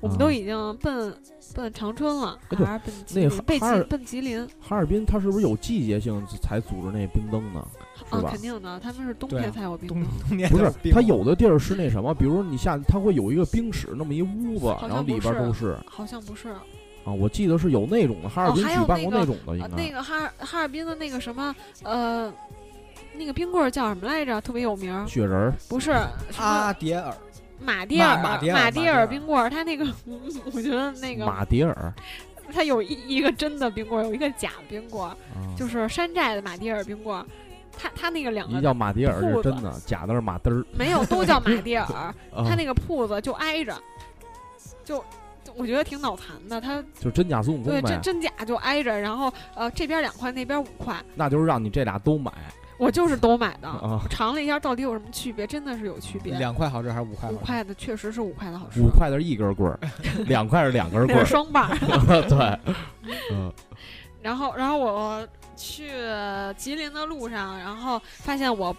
[0.00, 1.14] 我们都啊已经奔
[1.54, 3.38] 奔长春了，还是奔吉那林？
[3.42, 7.66] 奔吉哈尔奔吉林哈尔滨，它是不是有季节性才组织那冰灯呢？
[8.10, 8.40] 啊，肯？
[8.40, 16.48] 定的，他们是冬天才有冰灯，冬天不是，它有的地儿是那什么，比如你下，它会有一个冰室那么一屋子，然后里边都是好像不是。
[17.02, 22.30] 啊，我记得是有那种的，哈尔滨哦还有举办过那种的，应呃，该那个哈尔哈尔滨的那个什么呃，
[23.20, 24.40] 那个冰棍儿叫什么来着？
[24.40, 25.92] 特别有名，雪人儿不是
[26.30, 27.14] 什阿么迭尔，
[27.60, 29.84] 马迭尔马马迭尔马马迭尔冰棍儿，它那个
[30.54, 31.92] 我觉得那个马迭尔
[32.52, 37.24] 它有一一个真的冰棍儿，有一个假的冰棍儿，啊，就是山寨的马迭尔冰棍儿。
[37.78, 40.64] 它它那个两一个叫马迭尔是真的，假的是马嘚儿。
[40.76, 41.86] 没有都叫马迭尔，
[42.34, 43.74] 啊它那个铺子就挨着，
[44.84, 44.98] 就
[45.44, 46.60] 就我觉得挺脑残的。
[46.60, 52.32] 他就真假孙悟空对，真真假就挨着，然后呃这边两块，那边五块，那就是让你这俩都买
[52.80, 53.68] 我就是都买的。
[53.68, 54.00] 啊。
[54.10, 55.46] 尝了一下，到底有什么区别？
[55.46, 56.34] 真的是有区别。
[56.38, 57.34] 两块好吃还是五块好吃？
[57.34, 59.78] 五块的确实是五块的好吃，五块的是一根棍儿，
[60.26, 61.24] 两块是两根那棍儿。
[61.24, 62.22] 双棒 儿。
[62.28, 62.74] 对，
[63.32, 63.52] 嗯，
[64.22, 65.26] 然后，然后我
[65.56, 65.90] 去
[66.56, 68.74] 吉林的路上，然后发现我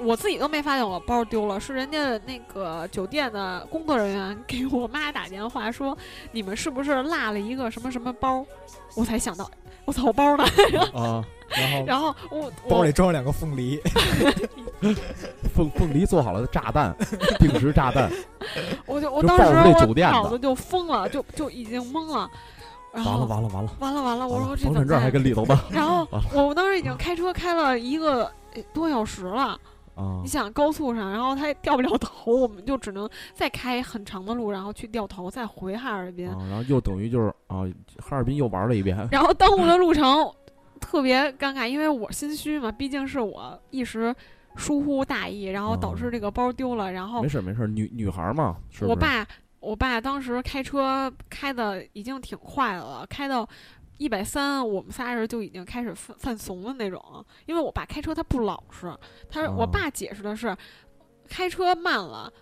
[0.00, 5.96] 我自己都没发现我包丢了，是人家那个酒店的工作人员给我妈打电话说，
[6.30, 8.46] 你们是不是落了一个什么什么包？
[8.94, 9.50] 我才想到，
[9.84, 10.44] 我操，我包呢？
[10.94, 13.80] 啊，然后 然后我包里装了两个凤梨，
[15.54, 16.94] 凤凤梨做好了的炸弹，
[17.38, 18.10] 定时炸弹，
[18.86, 19.44] 我就我当时
[20.00, 22.30] 脑子就疯了，就就已经懵了。
[22.92, 25.12] 然后完了完了完了，完了完了，我完了说这怎么房产证还办？
[25.12, 28.24] 跟里头呢然后我当时已经开车开了一个
[28.54, 29.58] 呃多小时了。
[29.94, 36.28] 啊你想高速上，然后它掉不了头，我们就只能再开很长的路，然后去掉头，再回哈尔滨。
[36.30, 37.66] 啊，然后又等于就是啊，
[37.98, 38.96] 哈尔滨又玩了一遍。
[39.10, 40.32] 然后耽误的路程
[40.78, 44.14] 特别尴尬，因为我心虚嘛，毕竟是我一时
[44.56, 46.90] 疏忽大意，然后导致这个包丢了。
[46.92, 48.84] 然后没事没事，女女孩嘛，是是？
[48.86, 49.26] 我爸，
[49.60, 53.48] 我爸当时开车开的已经挺快的了，开到
[53.96, 57.24] 一百三，我们仨人就已经开始犯犯怂的那种。
[57.46, 58.92] 因为我爸开车他不老实，
[59.28, 60.56] 他是、我哦爸解释的是，
[61.28, 62.32] 开车慢了。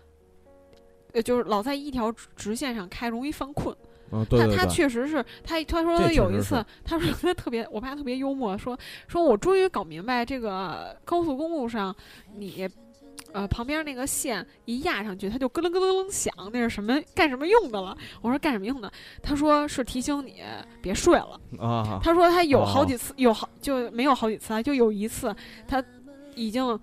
[1.12, 3.74] 呃，就是老在一条直直线上开，容易犯困。
[4.12, 8.78] 嗯，对对他他，确实是他他说有一次，他说 他特别，我爸特别幽默，说
[9.08, 11.94] 说我终于搞明白这个高速公路上
[12.36, 12.68] 你。
[13.32, 17.94] 呃，旁边那个线一压上去，它就咯噔咯噔咯噔响，那是什么干什么用的了？
[18.22, 18.90] 我说干什么用的？
[19.22, 20.42] 他说是提醒你
[20.80, 21.38] 别睡了。
[21.58, 25.34] 啊，他说他有好哦几次，有好就没有好几次啊，就有一次
[25.68, 25.84] 他
[26.34, 26.78] 已经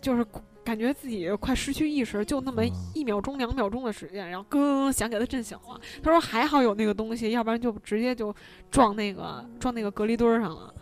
[0.00, 0.24] 就是
[0.66, 5.80] 感觉自己快失去意识，就那么嗯一秒钟、两秒钟的时间，然后咯想给他震醒了。
[6.02, 8.34] 他说还好有那个东西，要不然就直接就
[8.68, 10.74] 撞那个撞那个隔离墩儿上了。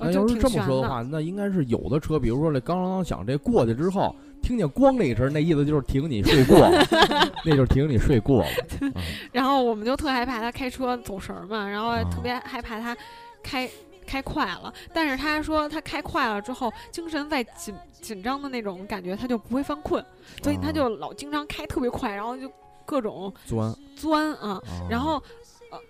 [0.00, 4.12] 那要是这么说的话，那应该是有的车，比如说这刚刚响这过去之后，
[4.42, 6.84] 听见咣的一声，那意思就是提醒你睡过了，
[7.46, 8.46] 那就是提醒你睡过了。
[8.48, 8.92] 啊
[9.30, 12.96] 然后我们就特害怕他开车走神儿嘛，然后啊特别害怕他
[13.44, 13.70] 开
[14.04, 14.72] 开快了。
[14.92, 20.04] 但是他说他开快了之后，精神在紧紧张的那种感觉，他就不会犯困，
[20.42, 22.50] 所以他啊就老经常开特别快，然后就
[22.84, 24.50] 各种钻钻啊。
[24.50, 25.22] 啊，然后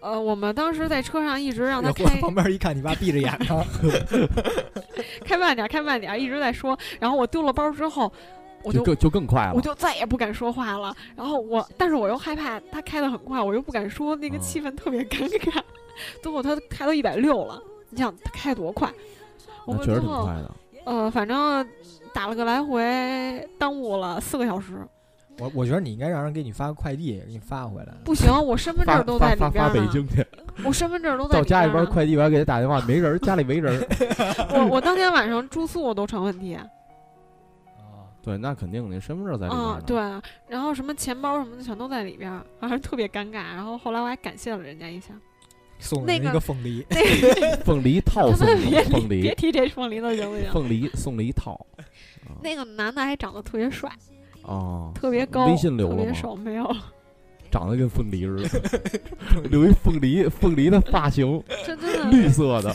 [0.00, 3.64] 呃呃，我们当时在车上一直让他开旁边一看，你爸闭着眼呢，
[5.24, 6.78] 开慢点儿，开慢点儿，一直在说。
[6.98, 8.10] 然后我丢了包之后，
[8.62, 9.52] 我就就更就更快了。
[9.54, 10.94] 我就再也不敢说话了。
[11.16, 15.60] 然后我，但是我又害怕他开得很快，我又不敢说，那个啊气氛特别尴尬。
[16.22, 17.62] 最后他开到一百六了，
[17.94, 18.92] 你想他开多快？
[19.64, 20.50] 我那确实们最后挺快的。
[20.84, 21.66] 呃，反正
[22.12, 24.86] 打了个来回，耽误了四个小时。
[25.38, 27.94] 我我觉得你应该让人给你发个快递，给你发回来。
[28.04, 29.86] 不行，我身份证都发发发在里边儿呢。
[29.86, 30.26] 北京去，
[30.64, 31.86] 我身份证都 在到家里边儿。
[31.86, 33.80] 快递员给他打电话，没人，家里没人。
[34.54, 36.54] 我我当天晚上住宿都成问题。
[36.54, 36.64] 啊，
[38.22, 39.96] 对，那肯定，你身份证在里边对，
[40.46, 43.32] 然后什么钱包什么的全都在里边儿，反正特别尴尬。
[43.54, 45.14] 然后后来我还感谢了人家一下。
[45.78, 46.84] 送人一那个个凤梨，
[47.64, 50.50] 凤梨套送凤别梨提这凤梨了，行不行？
[50.52, 51.52] 凤梨送了一套。
[51.76, 51.84] 啊
[52.42, 53.90] 那个男的还长得特别帅，
[54.42, 56.76] 哦，特别高，微信留了吗特别瘦，没有，
[57.50, 62.74] 长得跟凤梨似的，留一凤梨凤梨的发型，真的绿色的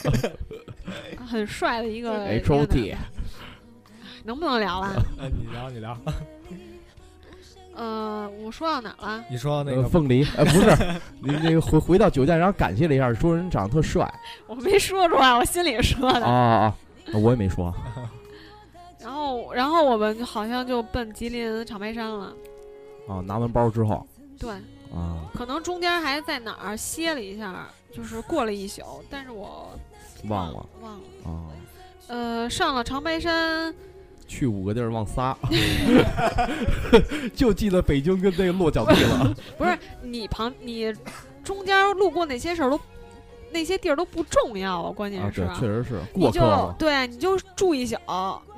[1.26, 2.96] 很帅的一个 H O T。
[4.24, 5.04] 能不能聊了？
[5.18, 5.98] 嗯，你聊你聊，
[7.80, 9.24] 呃，我说到哪儿了？
[9.30, 14.14] 你说那个呃凤梨，呃，不是，你那个回回到酒店，然后感谢了一下，说人长得特帅
[14.48, 16.26] 我没说出来，我心里说啊的。
[16.26, 16.76] 啊啊！
[17.14, 17.74] 我也没说
[19.00, 22.34] 然后，然后我们好像就奔吉林长白山了。
[23.08, 23.22] 啊。
[23.26, 24.06] 拿完包之后
[24.38, 24.52] 对，
[24.94, 27.66] 啊，可能中间还在哪儿歇了一下，
[27.96, 29.70] 就是过了一宿，但是我
[30.28, 31.00] 忘了忘了。
[31.24, 31.48] 啊。
[32.10, 33.74] 呃，上了长白山，
[34.30, 35.36] 去五个地儿忘仨，
[37.36, 39.36] 就记得北京跟那个落脚地了。
[39.58, 40.94] 不是你旁你
[41.44, 42.80] 中间路过那些事儿都
[43.52, 46.76] 那些地儿都不重要啊，关键啊，是、对，确实是过客嘛。
[46.78, 47.98] 对，你就住一宿，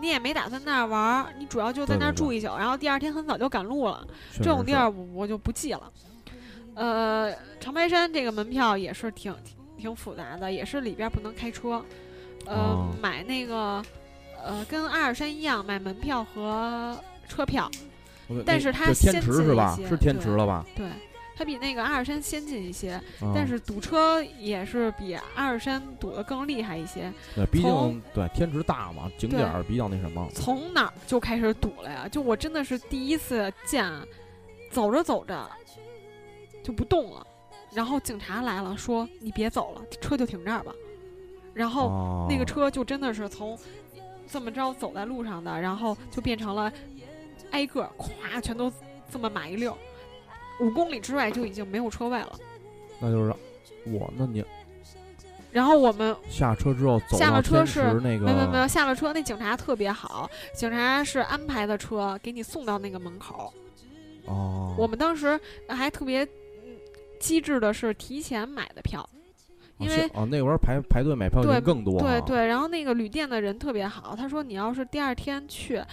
[0.01, 4.05] 你也没打算那儿玩儿，你主要就在那儿住一宿，然后第二天很早就赶路了。
[4.33, 5.89] 这种地儿我我就不记了。
[6.75, 11.81] 呃，长白山这个门票也是挺挺挺复杂的，也是里边儿不能开车。
[12.45, 13.81] 呃，哦买那个
[14.45, 17.69] 呃跟阿尔山一样买门票和车票，
[18.45, 19.75] 但是它天先进一池是吧？
[19.75, 20.65] 些是天对池了吧？
[20.75, 20.87] 对，
[21.35, 27.11] 它比那个阿尔山先进一些，啊但是堵车也是比阿尔山堵得更厉害一些。
[27.35, 30.27] 对，毕从竟对天池大嘛，景点儿比较那什么。
[30.33, 32.07] 从哪儿就开始堵了呀？
[32.07, 33.89] 就我真的是第一次见，
[34.69, 35.49] 走着走着
[36.63, 37.25] 就不动了，
[37.73, 40.73] 然后警察来了，说你别走了，车就停这儿吧。
[41.53, 43.57] 然后哦那个车就真的是从
[44.31, 46.71] 这么着走在路上的，然后就变成了
[47.51, 48.71] 挨个儿咵全都
[49.11, 49.77] 这么码一溜儿，
[50.63, 52.39] 五公里之外就已经没有车位了。
[52.99, 53.33] 那就是
[53.85, 54.43] 我，那你
[55.51, 63.53] 然后我们下车之后走下了车是那个，没有没有下了车，那警察特别好，警察是安排的车给你送到那个门口。
[64.27, 66.77] 哦，我们当时还特别嗯
[67.19, 69.07] 机智的是提前买的票，
[69.81, 75.83] 因为哦那会儿排排队买票对人更多啊，对对，然后那个旅店的人特别好，他说你要是第二天去，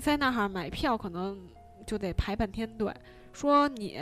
[0.00, 1.38] 在那儿买票可能
[1.86, 2.92] 就得排半天队。
[3.32, 3.96] 说你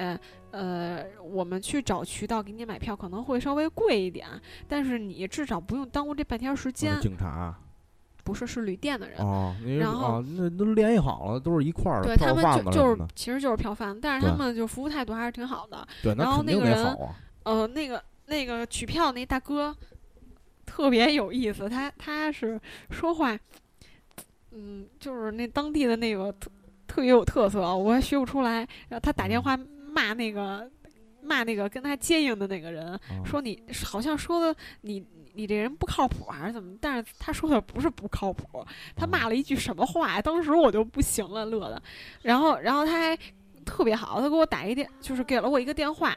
[0.51, 4.26] 呃，我们去找渠道给你买票可能会稍微贵一点，
[4.66, 7.01] 但是你至少不用耽误这半天时哦间。
[7.01, 7.55] 警察
[8.24, 9.18] 不是，是旅店的人。
[9.18, 15.86] 哦，然后啊，那都联系好了，都是一块儿的，对他们就就是其实就是票贩，但是他们就服务态度还是挺好的。
[16.03, 19.77] 对，然后那个人好啊，呃，那个那个取票那大哥
[20.64, 22.61] 特别有意思，他他是
[22.91, 23.39] 说话，
[24.51, 26.51] 嗯，就是那当地的那个特
[26.87, 28.59] 特别有特色，我还学不出来。
[28.89, 29.57] 然后他打电话
[29.91, 30.70] 骂那个
[31.22, 35.05] 骂那个跟他接应的那个人，啊说你好像说的你
[35.35, 36.77] 你这人不靠谱还是怎么？
[36.81, 38.64] 但是他说的不是不靠谱，
[38.95, 40.22] 他骂了一句什么话呀？
[40.22, 41.83] 当时我就不行了，乐的。
[42.22, 43.18] 然后然后他还
[43.64, 46.16] 特别好，他给我打一电，就是给了我一个电话，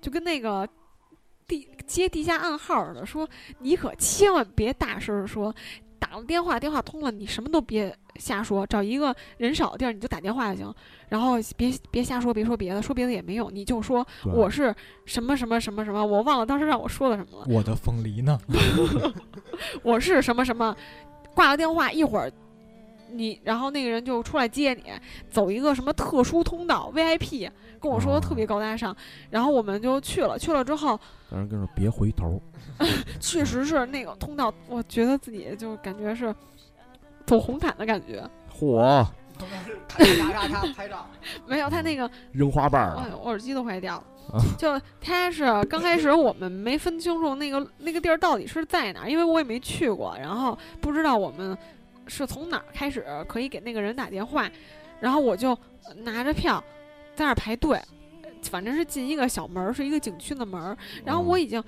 [0.00, 0.68] 就跟那个
[1.50, 3.28] 地接地下暗号的，说
[3.58, 5.54] 你可千万别大声说。
[6.00, 10.74] 打了电话，电话通了，你什么都别瞎说，找一个人少的地儿你就打电话就行，
[11.10, 14.74] 然后别别瞎说，别说别的，说别的也没用，你就说我是
[15.04, 17.44] 什么什么什么什么，我忘了当时让我说的什么了。
[17.50, 18.40] 我的凤梨呢？
[19.84, 20.74] 我是什么什么，
[21.34, 22.32] 挂了电话一会儿，
[23.12, 24.84] 你然后那个人就出来接你，
[25.30, 27.50] 走一个什么特殊通道 VIP，
[27.80, 28.96] 跟我说的特别高大上，
[29.30, 30.98] 然后我们就去了，去了之后
[31.30, 32.40] 让人跟说别回头，
[33.20, 36.34] 确实是那个通道，我觉得自己就感觉是
[37.26, 39.06] 走红毯的感觉，嚯，
[39.88, 41.06] 咔咔咔咔拍照。
[41.46, 44.04] 没有他那个扔花瓣儿哎了，我耳机都坏掉了。
[44.32, 51.56] 啊就他是刚开始我们没分清楚那个那个地儿到底是在哪儿，因为我也没去过，然后不知道我们
[52.10, 54.50] 是从哪儿开始可以给那个人打电话，
[54.98, 55.56] 然后我就
[55.98, 56.62] 拿着票
[57.14, 57.80] 在那儿排队，
[58.42, 61.62] 反正是进一个小门儿，是一个景区的门儿，然后我已经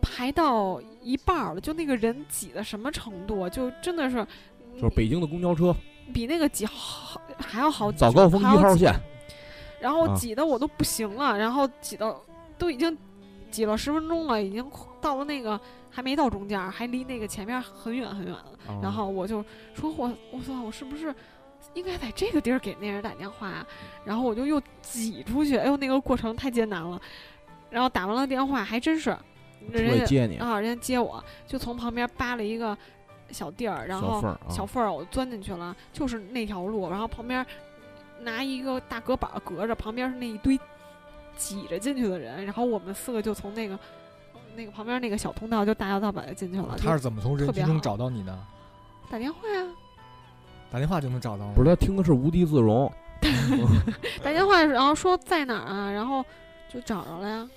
[0.00, 4.26] 排到一半儿了，就那个人挤的什么程度啊，就真的是
[4.74, 5.74] 就是北京的公交车
[6.12, 8.92] 比那个挤好还要好，早高峰一号线，
[9.80, 10.16] 然后啊。
[10.16, 12.20] 挤的我都不行了，然后挤到
[12.58, 12.96] 都已经
[13.50, 14.64] 挤了十分钟了，已经
[15.04, 18.58] 到了那个还没到中间儿，还离那个前面很远很远了。
[18.66, 19.44] 啊然后我就
[19.74, 21.14] 说我我操，我是不是
[21.74, 23.66] 应该在这个地儿给那人打电话啊？
[24.02, 26.98] 然后我就又挤出去，哎呦，那个过程太艰难了。
[27.68, 29.14] 然后打完了电话，还真是
[29.70, 32.76] 人家来接你，啊，人家接我，就从旁边扒了一个
[33.30, 37.44] 小地儿，然后小缝儿我钻进去了，就是那条路，然后旁边
[38.20, 40.58] 拿一个大隔板儿隔着，旁边是那一堆
[41.36, 43.78] 挤着进去的人，然后我们四个就从那个
[44.56, 48.38] 那个旁边那个小通道就大摇大摆的进去了，他是怎么从人群中找到你的？
[49.10, 49.66] 打电话呀、
[50.70, 51.52] 打电话就能找到吗？
[51.54, 52.90] 不是他听的是无地自容，
[54.22, 56.24] 打电话，然后说在哪儿啊，然后
[56.72, 57.48] 就找着了呀，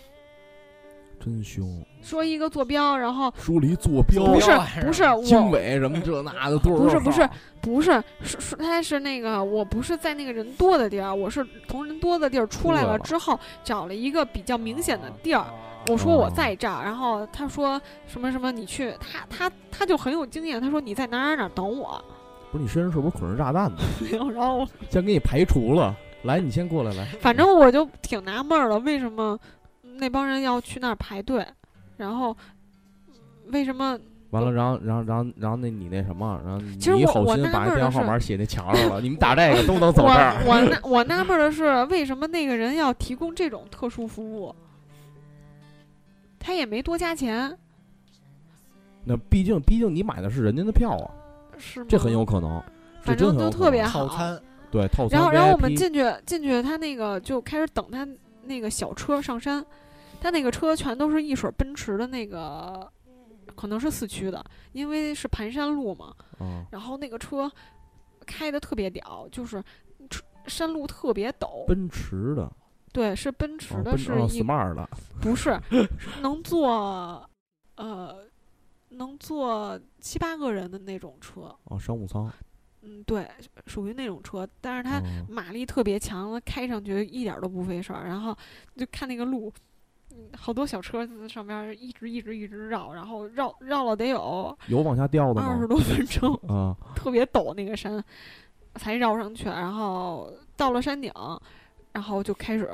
[1.24, 4.52] 真凶，说一个坐标，然后说离坐标，不是
[4.82, 7.30] 不是经我纬什么这那的多少不是不是
[7.62, 15.46] 不是是是他是那个我不是在那个人多的地儿，我是从人多的地儿出来了了之后找了一个比较明显的地儿。
[15.90, 22.04] 我说我在这儿，然后他说什么什么，你去，他他他就很有经验，他说你在哪儿哪儿哪儿等我，
[22.52, 23.78] 不是你身上是不是捆着炸弹呢？
[24.34, 29.38] 然后我先给你排除了，来，你先过来来，反正我就挺纳闷儿的，为什么
[29.82, 31.46] 那帮人要去那儿排队，
[31.98, 32.36] 然后
[33.48, 40.42] 为什么完了，然后然后然后然后那你那什么，然后你其实我一好心把那电话号码写那墙上了，你们打这个都能走这儿。
[40.46, 44.56] 我我纳我纳闷儿的是，为什么那个人要提供这种特殊服务？
[46.40, 47.58] 他也没多加钱，
[49.04, 51.12] 那毕竟毕竟你买的是人家的票啊，
[51.58, 51.86] 是吗？
[51.90, 52.62] 这很有可能。
[53.04, 54.08] 这反正都真很有可能特别好。
[54.08, 58.08] 套餐对套餐然后，然后我们进去进去，他那个就开始等他
[58.44, 59.66] 那个小车上山，
[60.20, 62.92] 他那个车全都是一水儿奔驰的那个，
[63.56, 64.44] 可能是四驱的，
[64.74, 66.14] 因为是盘山路嘛。
[66.40, 67.52] 啊，然后那个车
[68.26, 69.64] 开的特别屌，就是
[70.10, 72.52] 车山路特别陡，奔驰的，
[72.92, 74.90] 对，是奔驰的，是一、smart 的，
[75.22, 77.28] 不是是能坐
[77.76, 78.24] 呃
[78.90, 82.32] 能坐七八个人的那种车，哦商务舱，
[82.82, 83.30] 嗯，对，
[83.66, 85.26] 属于那种车，但是它哦。
[85.30, 88.06] 马力特别强，开上去一点儿都不费事儿。
[88.06, 88.36] 然后
[88.76, 89.54] 就看那个路，嗯
[90.36, 95.48] 好多小车在上边儿一直一直一直绕，然后绕绕了得有有往下掉的吗？
[95.48, 98.04] 二十多分钟， 啊，特别陡那个山，
[98.76, 99.46] 才绕上去。
[99.46, 101.12] 然后到了山顶，
[101.92, 102.70] 然后就开始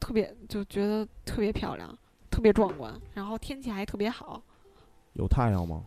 [0.00, 1.96] 特别就觉得特别漂亮，
[2.30, 2.98] 特别壮观。
[3.14, 4.42] 然后天气还特别好，
[5.14, 5.84] 有太阳吗？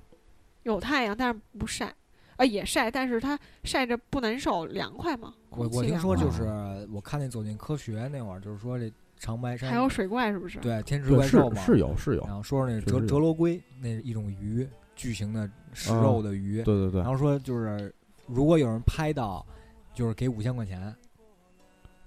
[0.64, 1.94] 有太阳，但是不晒。
[2.38, 5.34] 啊，也晒，但是它晒着不难受，凉快嘛。
[5.52, 6.44] 我我听说就是
[6.92, 10.60] 我看那走进科学那会儿，就是说这长白山还有水怪是不是？
[10.60, 17.94] 对天池怪兽嘛，是有是有然，后说是那折折罗龟那是一种鱼，巨型的食啊肉的鱼，对对对然，后说就是
[18.28, 19.46] 如果有人拍到，
[19.94, 20.94] 就是给五千块钱，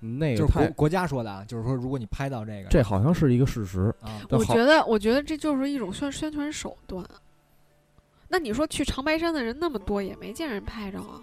[0.01, 3.95] 就是国那个太国家说的啊，就是说如果你拍到这个，这好像是一个事实。
[4.01, 7.05] 啊，我觉得，我觉得这就是一种宣宣传手段。
[8.29, 11.21] 那你说去长白山的人那么多，也没见人拍着啊？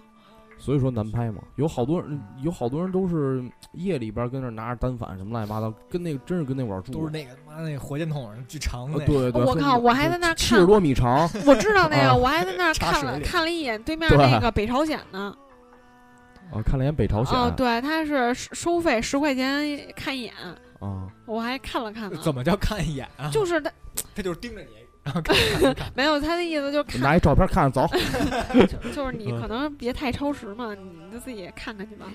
[0.58, 12.14] 所以说难拍嘛，有好多人，有好多人都是夜里边跟那儿拿着单反什么乱七八糟，跟那个真是跟那玩儿住，都是那个妈那火箭筒巨长的呃那个，对对，很我靠我还在那儿七十看多米长， 我知道那个，啊。
[12.14, 14.18] 我还在那儿看了看了一眼对面对。
[14.18, 15.36] 那个北朝鲜呢。
[16.52, 17.36] 啊，看了一眼北朝鲜。
[17.36, 20.32] 哦，对，他是收收费十块钱看一眼，
[20.80, 22.18] 啊，我还看了看呢。
[22.22, 23.28] 怎么叫看一眼啊？
[23.30, 23.70] 就是他
[24.14, 24.68] 他就是盯着你，
[25.94, 27.86] 没有他的意思，就是看，拿一照片看走，
[28.52, 32.06] 就就是你嗯可能别太超时嘛，你就自己看看去吧。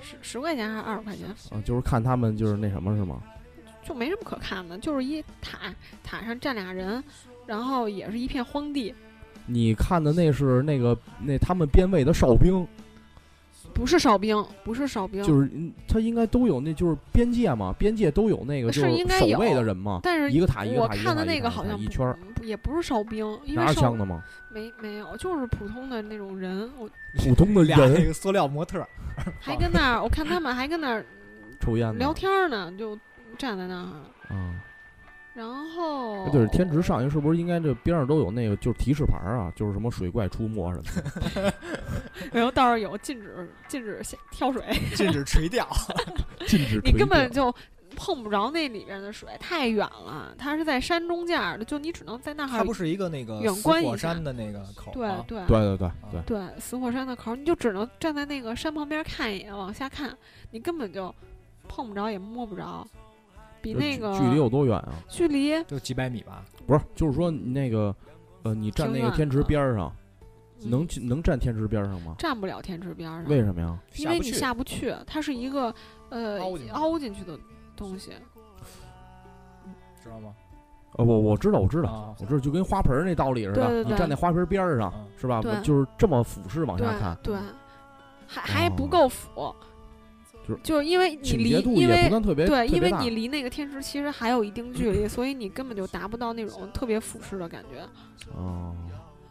[0.00, 1.26] 十十块钱还是二十块钱？
[1.50, 3.20] 啊，就是看他们就是那什么是吗？
[3.84, 5.58] 就没什么可看的，就是一塔，
[6.02, 7.02] 塔上站俩人，
[7.46, 8.94] 然后也是一片荒地，
[9.44, 12.66] 你看的那是那个那他们边位的哨兵，
[13.72, 24.22] 不是哨兵，不是哨兵，就是嗯他应该都有那就是边界嘛，边界都有那个就是守应该有卫的人嘛，但是一个塔一个我塔一个看的那个好像不一圈儿，也不是哨兵，因拿为哨着枪的吗？
[24.50, 28.88] 没没有，就是普通的那种人，我普通的俩那人个塑料模特儿，
[29.40, 31.04] 还跟那儿，我看他们还跟那儿
[31.60, 32.98] 抽烟聊天呢，就
[33.38, 34.54] 站在那儿，啊。
[35.34, 39.52] 然后哎对，天池上去是不是应该这边上都有那个就是提示牌儿啊？
[39.56, 40.84] 就是什么水怪出没什么
[41.34, 41.54] 的，
[42.32, 44.62] 然后倒是有禁止禁止下跳水，
[44.94, 45.66] 禁止垂钓，
[46.46, 47.54] 禁止你根本就
[47.96, 53.96] 碰不着那里边的水，太远了，它是在山中间儿的，就你只能在那儿它不是一个那个火观一下。
[53.96, 55.46] 山的那个口对啊，对对。
[55.46, 56.60] 对对对，对。
[56.60, 60.14] 死火山的口儿，你就只能站在那个山旁边看一眼，往下看，
[60.50, 61.14] 你根本就
[61.68, 62.86] 碰不着也摸不着，
[63.62, 64.92] 比那个距距离有多远啊？
[65.08, 66.44] 距离就几百米吧。
[66.66, 67.94] 不是，就是说你那个，
[68.42, 69.90] 呃，你站那个天池边儿上，
[70.60, 72.14] 嗯能去能站天池边儿上吗？
[72.18, 73.78] 站不了天池边儿上，为什么呀？
[73.96, 75.74] 因为你下不去它是一个
[76.10, 76.38] 呃
[76.72, 77.38] 凹进去的
[77.76, 78.12] 东西。
[80.02, 80.34] 知道吗？
[80.98, 85.40] 呃，我我知道，我知道，啊我知道，就跟花盆儿那道理似的，你站在花盆儿边儿上嗯是吧？
[85.62, 87.36] 就是这么俯视往下看，对，
[88.26, 89.56] 还还不哦够俯，
[90.46, 92.08] 就是就是因为你离因为
[92.46, 97.82] 对，因为你离那个天池其实还有一定距离， 所以你根本就达不到那种特别俯视的感觉。
[98.36, 98.74] 哦，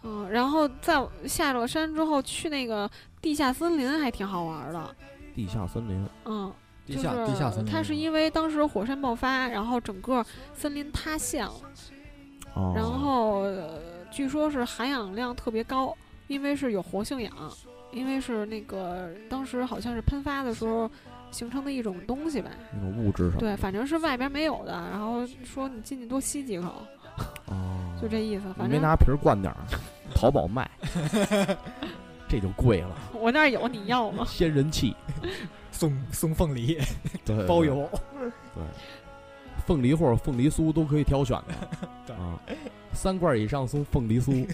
[0.04, 2.90] 嗯，然后在下了山之后去那个
[3.22, 4.96] 地下森林还挺好玩的。
[5.36, 6.52] 地下森林嗯，
[6.86, 11.54] 地下就是地下森林，它是因为当时火山爆发，然后整个森林塌陷了，
[12.54, 13.80] 哦，然后、呃
[14.12, 15.96] 据说是含氧量特别高，
[16.28, 17.32] 因为是有活性氧，
[17.92, 20.90] 因为是那个当时好像是喷发的时候
[21.30, 22.50] 形成的一种东西吧。
[22.74, 26.84] 那种物质上，对，反正是外边没有的，然后说你进去多吸几口，
[27.48, 28.46] 哦，就这意思。
[28.58, 29.60] 反正没拿瓶儿灌点儿，
[30.16, 30.70] 淘宝卖，
[32.28, 34.26] 这就贵了， 我那儿有，你要吗？
[34.28, 34.96] 仙人气，
[35.72, 36.80] 送送凤梨
[37.26, 37.90] 对，包邮
[38.20, 38.64] 对，
[39.66, 42.40] 凤梨或者凤梨酥都可以挑选的对啊，
[42.94, 44.48] 三罐以上送凤梨酥，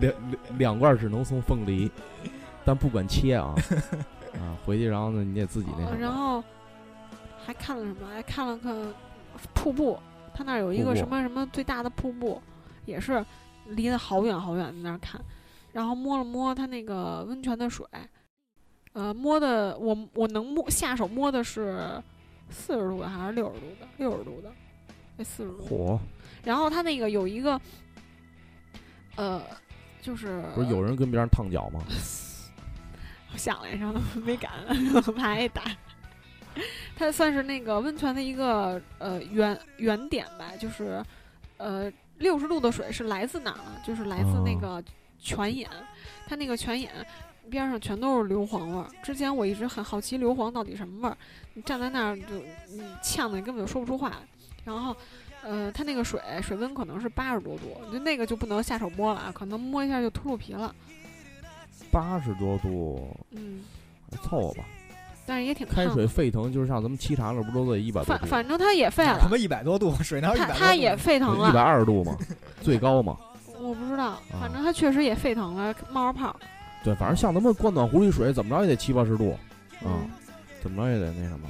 [0.00, 1.90] 两两两罐只能送凤梨，
[2.64, 3.54] 但不管切啊
[4.34, 6.42] 啊，回去然后呢你得自己那呃什么然后
[7.44, 8.06] 还看了什么？
[8.08, 8.76] 还看了看
[9.54, 9.98] 瀑布，
[10.34, 12.40] 他那儿有一个什么什么最大的瀑布，
[12.84, 13.24] 也是
[13.66, 15.20] 离得好远好远在那儿看，
[15.72, 17.86] 然后摸了摸他那个温泉的水，
[18.92, 22.00] 呃，摸的我我能摸下手摸的是
[22.50, 23.88] 四十度的还是六十度的？
[23.96, 24.52] 六十度的，
[25.16, 25.62] 哎，四十度。
[25.64, 25.98] 火，
[26.44, 27.60] 然后他那个有一个，
[29.16, 29.40] 呃，
[30.02, 31.80] 就是不是有人跟别人烫脚吗？
[33.32, 33.92] 我想了一下，
[34.24, 34.50] 没敢，
[35.16, 35.62] 怕挨打。
[36.96, 41.02] 它算是那个温泉的一个呃原原点吧，就是
[41.56, 43.80] 呃六十度的水是来自哪儿呢？
[43.86, 44.82] 就是来自那个
[45.18, 45.70] 泉眼，
[46.26, 46.90] 它那个泉眼
[47.48, 48.86] 边上全都是硫磺味儿。
[49.02, 51.16] 之前我一直很好奇硫磺到底什么味儿，
[51.54, 52.34] 你站在那儿就
[52.68, 54.12] 你呛的你根本就说不出话。
[54.64, 54.94] 然后
[55.42, 60.74] 呃，它那个水水温可能是八十多度，就那个就不能下手摸了啊，可能摸一下就秃噜皮了。
[61.90, 63.60] 八十多度，嗯，
[64.22, 64.64] 凑合吧。
[65.26, 65.86] 但是也挺开。
[65.90, 68.20] 水沸腾，就是像咱们沏茶了，不都得一百多度？
[68.20, 70.46] 反反正它也沸了，他妈一百多度， 水哪有一百？
[70.48, 72.16] 它它也沸腾一百了，二十度嘛，
[72.60, 73.16] 最高嘛。
[73.60, 76.34] 我不知道，反正它确实也沸腾了，冒着泡。
[76.82, 79.32] 对，反正像咱们灌暖壶里水，怎么着也得七八十度，
[79.84, 80.10] 啊嗯
[80.62, 81.48] 怎么着也得那什么。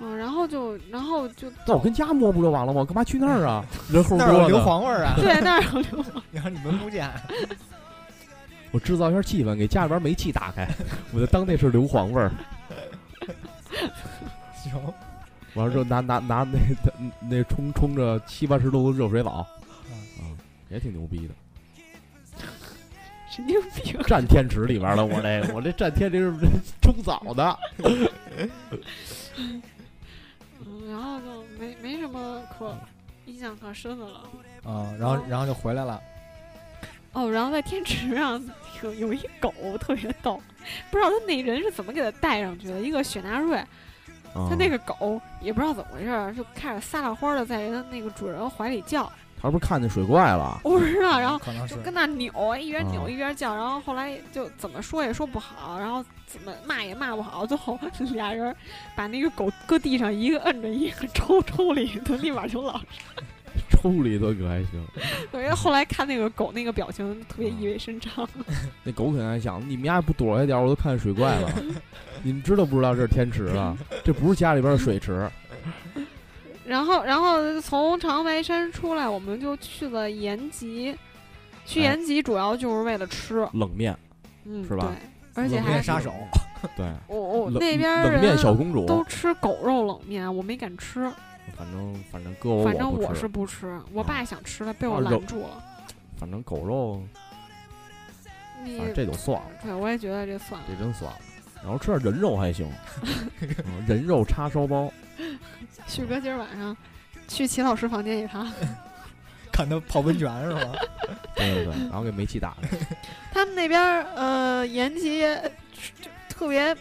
[0.00, 2.84] 嗯，然后就然后就那我跟家摸不就完了吗？
[2.84, 3.64] 干嘛去那儿啊？
[3.92, 5.14] 那儿有硫磺味儿啊！
[5.16, 7.08] 对那儿有硫磺，然 后你闻不见，
[8.72, 10.66] 我制造一下气氛，给家里边煤气打开，
[11.12, 12.32] 我就当那是硫磺味儿。
[14.56, 14.72] 行，
[15.54, 19.46] 完了之后拿拿拿那那 那冲冲着七八十度的热水澡，
[19.90, 20.32] 嗯啊，
[20.70, 21.34] 也挺牛逼的。
[23.30, 23.98] 神经病。
[24.02, 26.46] 站天池里边了，我这我这站天池是
[26.82, 27.58] 冲澡的。
[29.36, 29.62] 嗯，
[30.90, 32.76] 然后就没没什么可
[33.26, 34.20] 印象可深的了。
[34.64, 36.00] 啊，然后然后就回来了，
[37.12, 38.42] 哦，然后在天池上
[38.82, 40.40] 有有一狗特别逗，
[40.90, 49.10] 不知道他那人是怎么给他带上去的，一个雪纳瑞，啊他那个狗也不知道怎么回事儿，就开始撒拉欢的在人那个主人怀里叫，
[49.40, 50.58] 他不是看见水怪了？
[50.64, 51.38] 我不知道，然后
[51.68, 57.78] 就是跟那扭，一边扭啊一边叫，然后后来就怎么说也说不好，然后怎么骂也骂不好，最后
[58.14, 58.56] 俩人
[58.96, 62.86] 把那个狗搁地上，一个摁着，一个抽抽里头，立马就老实。
[63.72, 64.86] 抽里头可还行。
[65.30, 68.28] 对，因为后来看那个狗那个表情特别意味深长。
[68.84, 71.50] 那狗可能还想，你们家不躲开点，我都看见水怪了。
[72.22, 73.76] 你们知道不知道这是天池啊？
[74.04, 75.28] 这不是家里边的水池。
[76.64, 80.94] 然后，然后从长白山出来，我们就去了延吉。
[81.64, 83.96] 去哎延吉主要就是为了吃，冷面，
[84.44, 84.92] 嗯，是吧
[85.34, 86.12] 对，而且冷还面杀手，
[86.76, 88.84] 对，我我冷那边儿冷面人小公主。
[88.84, 91.08] 都吃狗肉冷面，我没敢吃。
[91.56, 95.62] 反正反正搁我反正我是不吃，我爸想吃了，被我拦住了。
[96.18, 97.02] 反正狗肉，
[98.64, 100.66] 你反正这就算了，对我也觉得这算了。
[100.68, 101.18] 这真算了。
[101.62, 102.68] 然后吃点人肉还行，
[103.40, 104.92] 嗯人肉叉烧包。
[105.86, 106.76] 旭哥今儿晚上
[107.28, 108.50] 去齐老师房间一趟，
[109.52, 110.72] 看他泡温泉是吧？
[111.36, 112.68] 对对对，然后给煤气打开。
[113.32, 115.48] 他们那边儿呃延吉呃
[116.00, 116.76] 就特别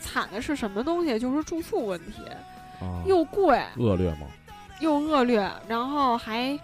[0.00, 1.18] 惨的是什么东西？
[1.18, 2.22] 就是住宿问题，
[2.80, 4.26] 啊，又贵恶劣吗？
[4.80, 6.58] 又恶劣，然后还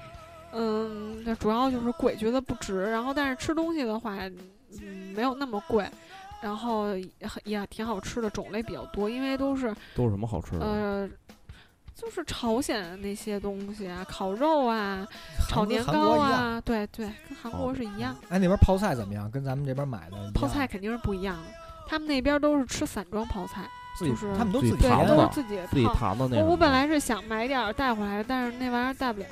[0.52, 2.84] 嗯，这主要就是贵，觉得不值。
[2.90, 4.16] 然后但是吃东西的话，
[4.80, 5.84] 嗯，没有那么贵。
[6.40, 10.66] 然后也很也挺好吃的，种类比较多，因为都是都是什么好吃的？
[10.66, 11.08] 呃，
[11.94, 15.06] 就是朝鲜那些东西啊，烤肉啊，
[15.48, 16.20] 炒年糕。
[16.20, 18.14] 啊，对对，跟韩国哦是一样。
[18.28, 19.30] 哎，那边泡菜怎么样？
[19.30, 21.48] 跟咱们这边买的泡菜肯定是不一样的，
[21.88, 23.62] 他们那边都是吃散装泡菜，
[23.96, 26.38] 自己就是他们都自己对，自己腌都的是自己自己的那种。
[26.38, 29.26] 我我本来是想买点儿带回来，但是那玩意儿带不了。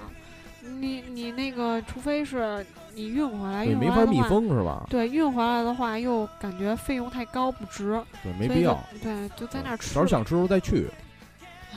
[0.78, 4.86] 你你那个，除非是你运回来，对运回没法密来的话，封是吧？
[4.88, 8.78] 对，运回来的话又感觉费用太高，不值，所以就对没必要。
[9.02, 9.94] 对，就在那儿吃吧。
[9.94, 10.88] 到时候想吃的时候再去，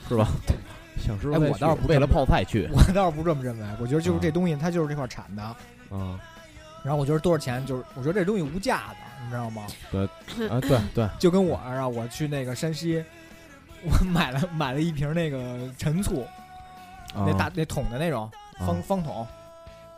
[0.07, 0.27] 是吧？
[1.03, 2.69] 想吃的时候再哎我倒是不为了泡菜去。
[2.71, 6.19] 我倒是不这么认为，我觉得就是这东西它就是这块儿产的，啊
[6.83, 9.65] 然后我觉得多少钱就是我觉得这东西无价的，你知道吗？
[9.91, 10.05] 对
[10.49, 13.03] 啊，对对， 就跟我啊我去那个山西，
[13.83, 16.25] 我 买了买了一瓶那个陈醋，
[17.13, 19.27] 那大那桶的那种方啊方桶，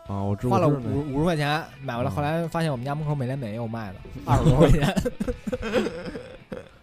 [0.08, 4.96] 啊，我知花了我知道五五十块钱买回来，嗯后来发现我们家门口美廉美也有卖的， 二十多块钱，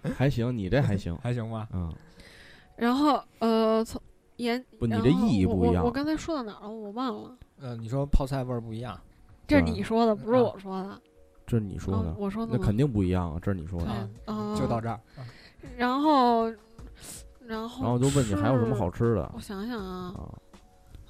[0.16, 1.16] 还行，你这还行。
[1.22, 1.66] 还行吧？
[1.72, 1.92] 嗯，
[2.76, 4.00] 然后呃，从
[4.36, 5.90] 盐不，你这后意义不一样我我我。
[5.90, 6.68] 刚才说到哪儿了？
[6.70, 7.36] 我忘了。
[7.60, 8.98] 嗯，你说泡菜味儿不一样，
[9.46, 11.00] 这是对你说的，不是啊我说的。
[11.46, 14.08] 这是你说的，嗯我说的那肯定不一样啊，这是你说的。
[14.56, 14.98] 就到这儿。
[15.76, 16.48] 然后，
[17.46, 19.14] 然后然后就问你还有什么好吃？
[19.14, 20.30] 的我想想啊，啊？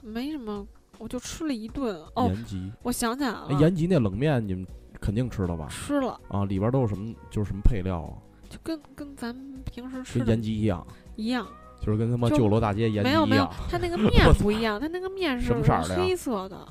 [0.03, 0.67] 没什么，
[0.99, 2.01] 我就吃了一顿。
[2.15, 4.67] 哦，延吉，我想起来了哎，，延吉那冷面你们
[5.01, 5.67] 肯定吃了吧？
[5.71, 7.15] 吃了，啊，里边都有什么？
[7.31, 8.15] 就是什么配料啊？
[8.49, 11.47] 就跟跟咱们平时吃的延吉一样，一样。
[11.81, 16.69] 就是跟他妈就九罗大街延吉没有没有一样。，它那个面不一样，它那个面是 什么色的黑色的，啊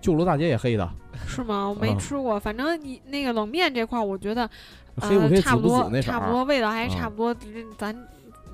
[0.00, 0.88] 旧楼大街也黑的，
[1.26, 1.68] 是吗？
[1.68, 4.48] 我没啊吃过，反正你那个冷面这块儿，我觉得
[4.96, 7.96] 黑不呃差不多，差不多味道还啊差不多，这咱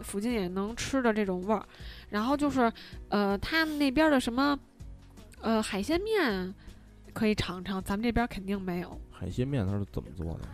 [0.03, 1.65] 附近也能吃的这种味儿。
[2.11, 2.73] 然后就是
[3.11, 4.59] 呃，他们那边儿的什么
[5.41, 6.55] 呃海鲜面
[7.13, 8.99] 可以尝尝，咱们这边儿肯定没有。
[9.11, 10.49] 海鲜面它是怎么做的？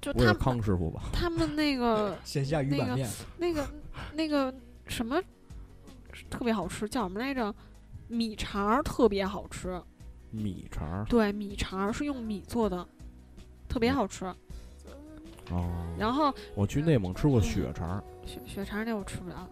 [0.00, 1.02] 就他们康师傅吧？
[1.12, 3.68] 他们那个 线下鱼那个板面，那个
[4.14, 4.54] 那个
[4.86, 5.20] 什么
[6.30, 7.52] 特别好吃，叫什么来着？
[8.10, 9.78] 米肠儿特别好吃，
[10.30, 12.86] 米肠儿对，米肠儿是用米做的，
[13.68, 14.24] 特别好吃。
[15.50, 15.66] 哦，
[15.98, 19.48] 然后我去内蒙吃过血肠儿，血血肠儿那我吃不了。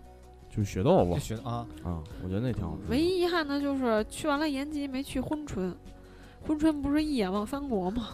[0.50, 2.90] 就是血豆腐就学啊，啊，我觉得那挺好吃。
[2.90, 5.74] 唯一遗憾的就是去完了延吉没去珲春，
[6.46, 8.08] 珲春不是一眼望三国吗？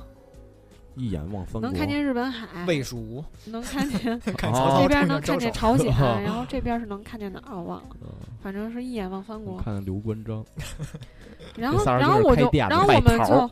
[0.95, 5.87] 一眼望三国，能看见日本海，魏蜀，能看见 哦看曹操这边能看见朝鲜，
[6.23, 8.09] 然后这边是能看见哪儿我忘了，嗯
[8.43, 9.57] 反正是一眼望三国。
[9.59, 10.45] 看刘关张，
[11.57, 13.51] 然后然后我就然后我们就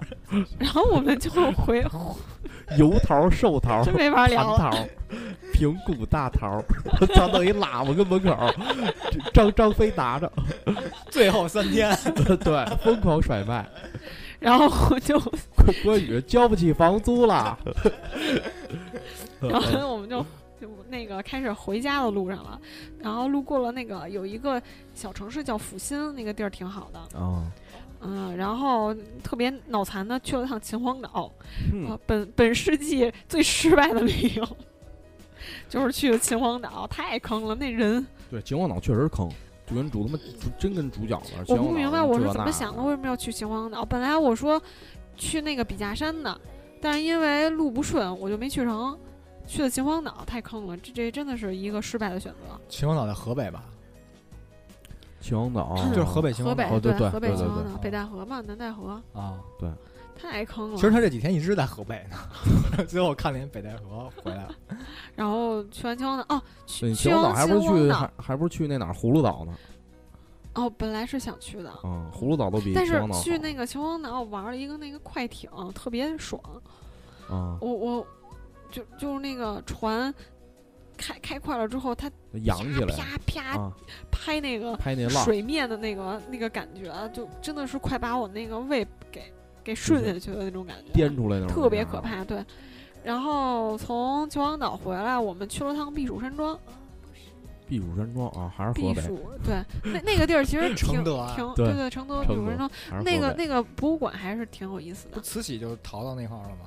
[0.58, 1.84] 然后我们就回
[2.78, 4.58] 油桃、瘦桃、真没法蟠聊了。
[4.58, 4.70] 桃、
[5.52, 6.62] 平谷大桃，
[7.14, 8.54] 操，弄一喇叭跟门口儿，
[9.32, 10.30] 张张飞拿着，
[11.10, 11.96] 最后三天，
[12.44, 13.68] 对，疯狂甩卖。
[14.38, 17.58] 然后我就郭郭宇交不起房租了，
[19.40, 20.24] 然后我们就
[20.60, 22.60] 就那个开始回家的路上了，
[22.98, 24.60] 然后路过了那个有一个
[24.92, 27.42] 小城市叫阜新，那个地儿挺好的，哦，
[28.00, 31.32] 嗯，然后特别脑残的去了趟秦皇岛，
[32.06, 34.46] 本本世纪最失败的旅游，
[35.68, 39.28] 就是去了秦皇岛，太坑了，那人对，秦皇岛确实坑，
[39.66, 40.18] 就跟主他妈
[40.58, 41.44] 真跟主角了。
[41.48, 43.82] 我不明白我是怎么想，的为什么要去秦皇岛？
[43.84, 44.60] 本来我说
[45.16, 46.38] 去那个笔架山的，
[46.82, 48.98] 但是因为路不顺，我就没去成。
[49.50, 52.58] 去了秦皇岛，太坑了，这这真的是一个失败的选择。
[52.68, 53.64] 秦皇岛在河北吧？
[55.20, 59.40] 秦皇岛就是河北秦河北皇岛哦对对河北对对对秦皇岛，北戴河嘛，南戴河，啊。
[59.58, 59.68] 对
[60.16, 60.76] 太坑了。
[60.76, 64.54] 其实他这几天一直在河北呢， 最后看了眼北戴河回来了。
[65.16, 69.54] 然后去完秦皇岛，哦，去秦皇岛还不是去还还不是去那哪儿葫芦岛呢？
[70.54, 76.40] 哦，本来是想去的，嗯，葫芦岛都比但是秦皇岛好去那个秦皇岛玩了一个那个快艇，特别爽。
[77.28, 78.06] 啊，我我
[78.70, 80.12] 就就是那个船
[80.96, 82.10] 开开快了之后，它
[82.42, 83.72] 扬起来啪啪啊，
[84.10, 89.32] 拍那个拍那浪，水面的那个那个感觉，就真的是快把我那个胃给
[89.64, 92.00] 给顺下去的那种感觉，颠出来的，特别可。
[92.00, 92.24] 怕。
[92.24, 92.44] 对，
[93.02, 96.58] 然后从秦皇岛回来，我们去了趟避暑山庄。
[97.66, 102.70] 避暑山庄啊，还是河北，避暑，对，那那个地儿其实 挺承德啊挺对对对，承德避暑山庄
[103.04, 105.12] 那个那个博物馆还是挺有意思的。
[105.14, 106.66] 不慈禧就逃到那块儿了吗？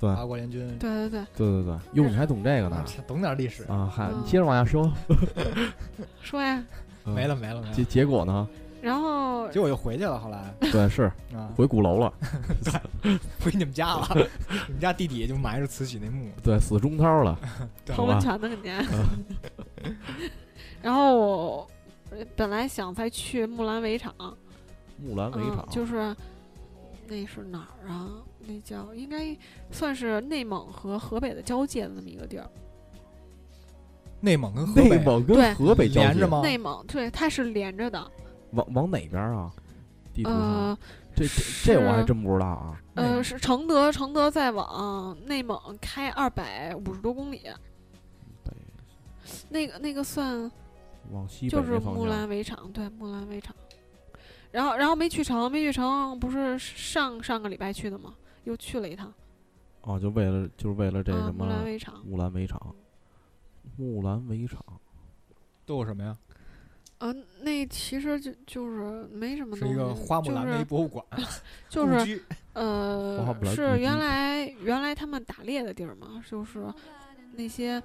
[0.00, 0.14] 对。
[0.14, 0.66] 八国联军。
[0.78, 2.76] 对对对，对对对，哟，你还懂这个呢。
[2.76, 2.84] 啊？
[3.06, 3.64] 懂点历史。
[3.64, 4.20] 啊，还嗯。
[4.22, 4.92] 你接着往下说，
[6.22, 6.62] 说呀，
[7.04, 7.14] 嗯。
[7.14, 7.74] 没了没了没结了。
[7.74, 8.48] 结结果呢？
[8.82, 10.54] 然后结果又回去了，后来。
[10.70, 11.04] 对，是。
[11.34, 12.12] 啊，回鼓楼了，
[13.40, 14.06] 回你们家了。
[14.66, 16.28] 你们家地底下就埋着慈禧那墓。
[16.42, 17.38] 对，死中涛了，
[17.84, 17.96] 对。
[17.96, 18.74] 泡温泉的肯定。
[20.82, 21.70] 然后我
[22.36, 24.14] 本来想再去木兰围场，
[24.98, 26.14] 木兰围嗯场，就是
[27.08, 28.22] 那是哪儿啊？
[28.46, 29.36] 那叫应该
[29.70, 32.50] 算是内蒙和河北的交界的那么一个地儿。
[34.20, 36.28] 内蒙跟河北内蒙对跟河北交界连着？
[36.28, 36.40] 吗？
[36.42, 38.10] 内蒙对，它是连着的。
[38.52, 39.52] 往往哪边啊？
[40.12, 40.78] 地图上呃
[41.14, 42.80] 这这这我还真不知道啊。
[42.94, 47.42] 呃，是承德，承德再往内蒙开二百五十多公里，
[49.48, 50.50] 那个那个算
[51.10, 53.54] 往西北就是木兰围场，对，木兰围场。
[54.54, 58.14] 然后然后没去成，没去成，不是上上个礼拜去的吗？
[58.44, 59.12] 又去了一趟。
[59.82, 62.00] 哦，就为了就是为了这啊，什么木兰围场。
[62.06, 62.74] 木兰围场，
[63.76, 64.64] 木兰围场
[65.66, 66.16] 都有什么呀？
[66.98, 71.04] 啊，那其实就就是没什么东西，是一个 花木兰就是的一博物馆，
[71.68, 76.64] 就是呃是原来原来他们打猎的地儿嘛，就是
[77.32, 77.82] 那些、嗯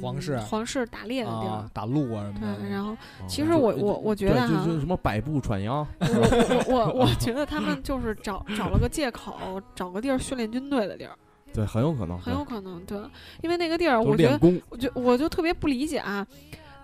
[0.00, 1.50] 皇室皇室打猎的地儿。
[1.50, 2.60] 啊，打鹿啊什么的。
[2.60, 2.96] 对，然后哦
[3.28, 11.12] 其实我我我觉对得哈就是什么百步穿杨，我我我我觉得他们就是找找了个借口，找个地儿训练军队的地儿，
[11.52, 12.98] 对，很有可能，很有可能对，
[13.42, 16.26] 因为那个地儿都我觉得功，我就我就特别不理解啊，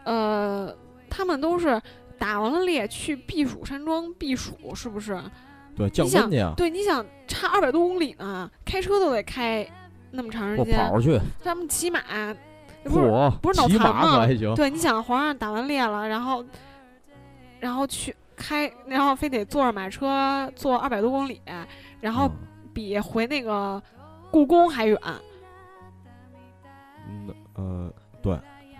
[0.04, 0.74] 呃，
[1.10, 1.80] 他们都是
[2.18, 5.20] 打完了猎去避暑山庄避暑，是不是？
[5.74, 9.66] 对，降想温去啊，对，你想差二百多公里呢，开车都得开
[10.10, 11.98] 那么长时或间，跑去，他们骑马，
[12.84, 14.26] 不是，不是脑残吗
[14.56, 16.44] 对，你想皇上打完猎了，然后
[17.60, 21.40] 然后去开，然后非得坐着马车坐二百多公里，
[22.00, 22.32] 然后嗯
[22.74, 23.82] 比回那个
[24.30, 24.98] 故宫还远，
[27.08, 28.38] 嗯呃，对，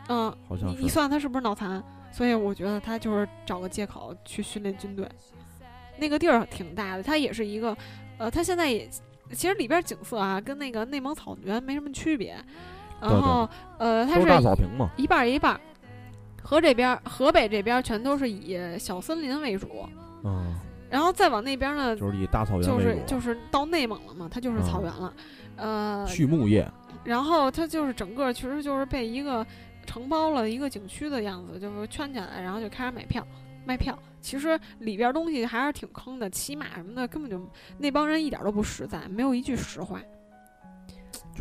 [0.08, 1.82] 嗯，好像你算他是不是脑残？
[2.10, 5.08] 所以我觉得他就是找个借口去训练军队。
[5.98, 7.76] 那个地儿挺大的，它也是一个，
[8.18, 8.88] 呃，它现在也
[9.32, 12.36] 其实里边景色啊跟那个内蒙草原没什么区别，
[13.02, 13.48] 然后
[13.78, 14.88] 呃它是大草坪嘛。
[14.96, 15.60] 一半儿一半儿。
[16.44, 19.68] 河这边儿，河北这边儿全都是以小森林为主，
[20.24, 20.52] 嗯，
[20.90, 25.14] 然后再往那边儿呢，就是以大草原就是为主，就是到内蒙了嘛，它就是草嗯原了，
[25.56, 26.68] 呃，畜牧业。
[27.04, 29.46] 然后它就是整个其实就是被一个
[29.86, 33.24] 承包了一个景区的样子，就是圈起来，然后就开始买票
[33.64, 33.96] 卖票。
[34.20, 37.40] 其实里边东西还是挺坑的，骑马什么的根本就
[37.78, 40.00] 那帮人一点都不实在，没有一句实话。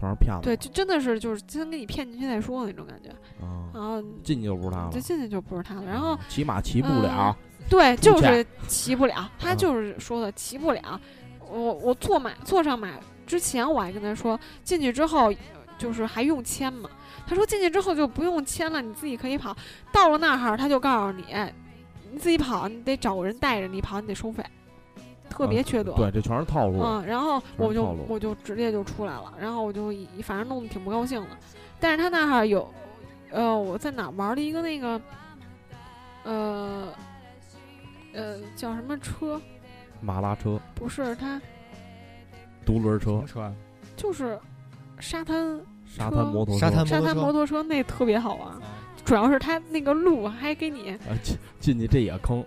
[0.01, 0.41] 全是骗子。
[0.41, 3.09] 对，就真的是就是先给你骗进去再说那种感觉。
[3.45, 4.99] 啊，然后进去就不是他了这。
[4.99, 5.83] 进去就不是他了。
[5.85, 7.35] 然后骑马骑不了，
[7.69, 10.99] 对，就是骑不了，他嗯就是说的骑不了。
[11.47, 12.89] 我我坐马坐上马
[13.27, 15.31] 之前，我还跟他说，进去之后
[15.77, 16.89] 就是还用签吗？
[17.27, 19.55] 他说进去之后就不用签了，你自己可以跑。
[19.91, 21.23] 到了那儿，他就告诉你，
[22.11, 24.43] 你自己跑，你得找个人带着你跑，你得收费，
[25.31, 25.93] 特别啊缺德。
[25.93, 26.79] 对，这全是套路。
[26.83, 31.29] 嗯，然后我就我就直接就出来了，然后我就以反正弄得挺不高兴的。
[31.79, 32.71] 但是他那儿有，
[33.31, 35.01] 呃，我在哪儿玩了一个那个，
[36.23, 36.87] 呃，
[38.13, 39.41] 呃，叫什么车？
[40.01, 41.41] 马拉车、不是，他
[42.65, 43.53] 独轮车、车啊？
[43.95, 44.37] 就是
[44.99, 48.47] 沙滩沙滩摩托车、沙滩沙滩摩摩托托车，那特别好玩。
[48.49, 48.61] 啊
[49.03, 52.45] 主要是它那个路还给你啊，进进去这也坑，啊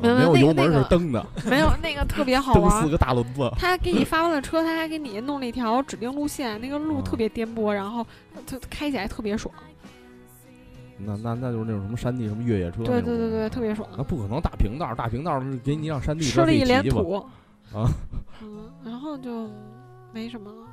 [0.00, 2.90] 没有没有油门那个那个是蹬的，没有那个特别好玩四玩。
[2.90, 3.50] 个大轮子。
[3.58, 8.06] 他给你发完了车，他还给你弄了一条指定路线，那个路啊特别颠簸，然后
[8.46, 9.54] 它开起来特别爽。
[10.98, 12.84] 那那那就是那种什么山地什么越野车。
[12.84, 13.88] 对对对对，特别爽。
[13.96, 17.14] 那不可能大平道，大平道是给你让山地吃了一脸骑吧土
[17.72, 17.88] 啊，
[18.42, 19.48] 嗯，然后就
[20.12, 20.66] 没什么了。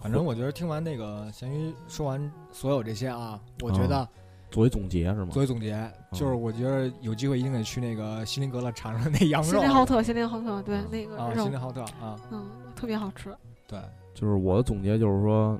[0.00, 4.08] 反正我觉得听完那个咸鱼说完所有这些啊，我觉得
[4.52, 5.28] 作为总结是吗？
[5.32, 12.46] 作为总结，就是我觉得有机会一定得去那个锡林格勒尝尝那羊锡肉林浩特，锡林浩特，对嗯那个啊，肉锡，林浩特啊，嗯，
[12.76, 13.34] 特别好吃。
[13.66, 13.80] 对，
[14.14, 15.58] 就是我的总结就是说，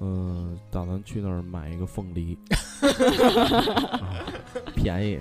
[0.00, 2.38] 嗯、打算去那儿买一个凤梨，
[2.80, 4.24] 啊
[4.74, 5.20] 便宜。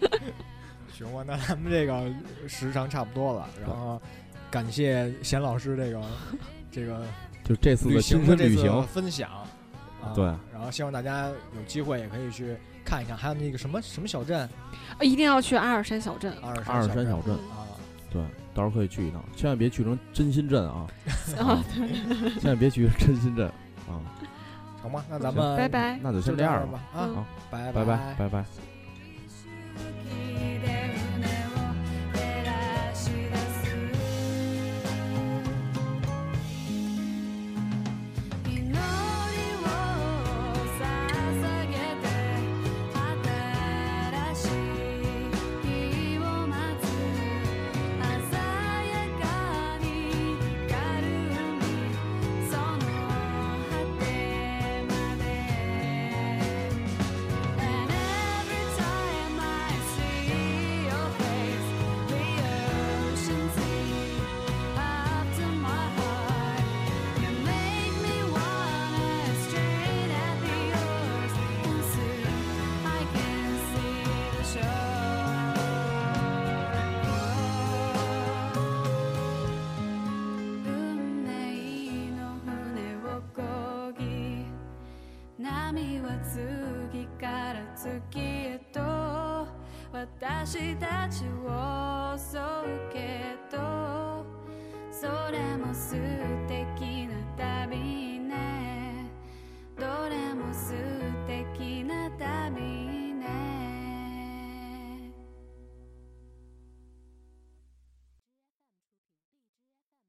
[0.90, 2.10] 行吧，那咱们这个
[2.48, 4.00] 时长差不多了，然后
[4.50, 6.02] 感谢贤老师这个
[6.72, 7.04] 这个
[7.44, 9.30] 就这次的亲行的这次身旅行，分享，
[10.08, 14.48] 啊，对，然后希望大家有机会也可以去看一看，还有那个什么什么小镇，
[14.98, 16.32] 呃一定要去阿尔山小镇。
[16.42, 17.66] 阿尔阿尔山小小镇，啊，
[18.10, 18.22] 对，
[18.54, 20.86] 到时候可以去一趟，千万别去成真心镇啊，
[21.38, 21.64] 啊，
[22.40, 23.46] 千万别去真心镇
[23.88, 24.00] 啊。
[24.80, 25.98] 成吗，那咱们拜拜。
[26.00, 27.84] 那就就先这样吧吧，啊好，拜拜。
[27.84, 28.44] 拜拜拜。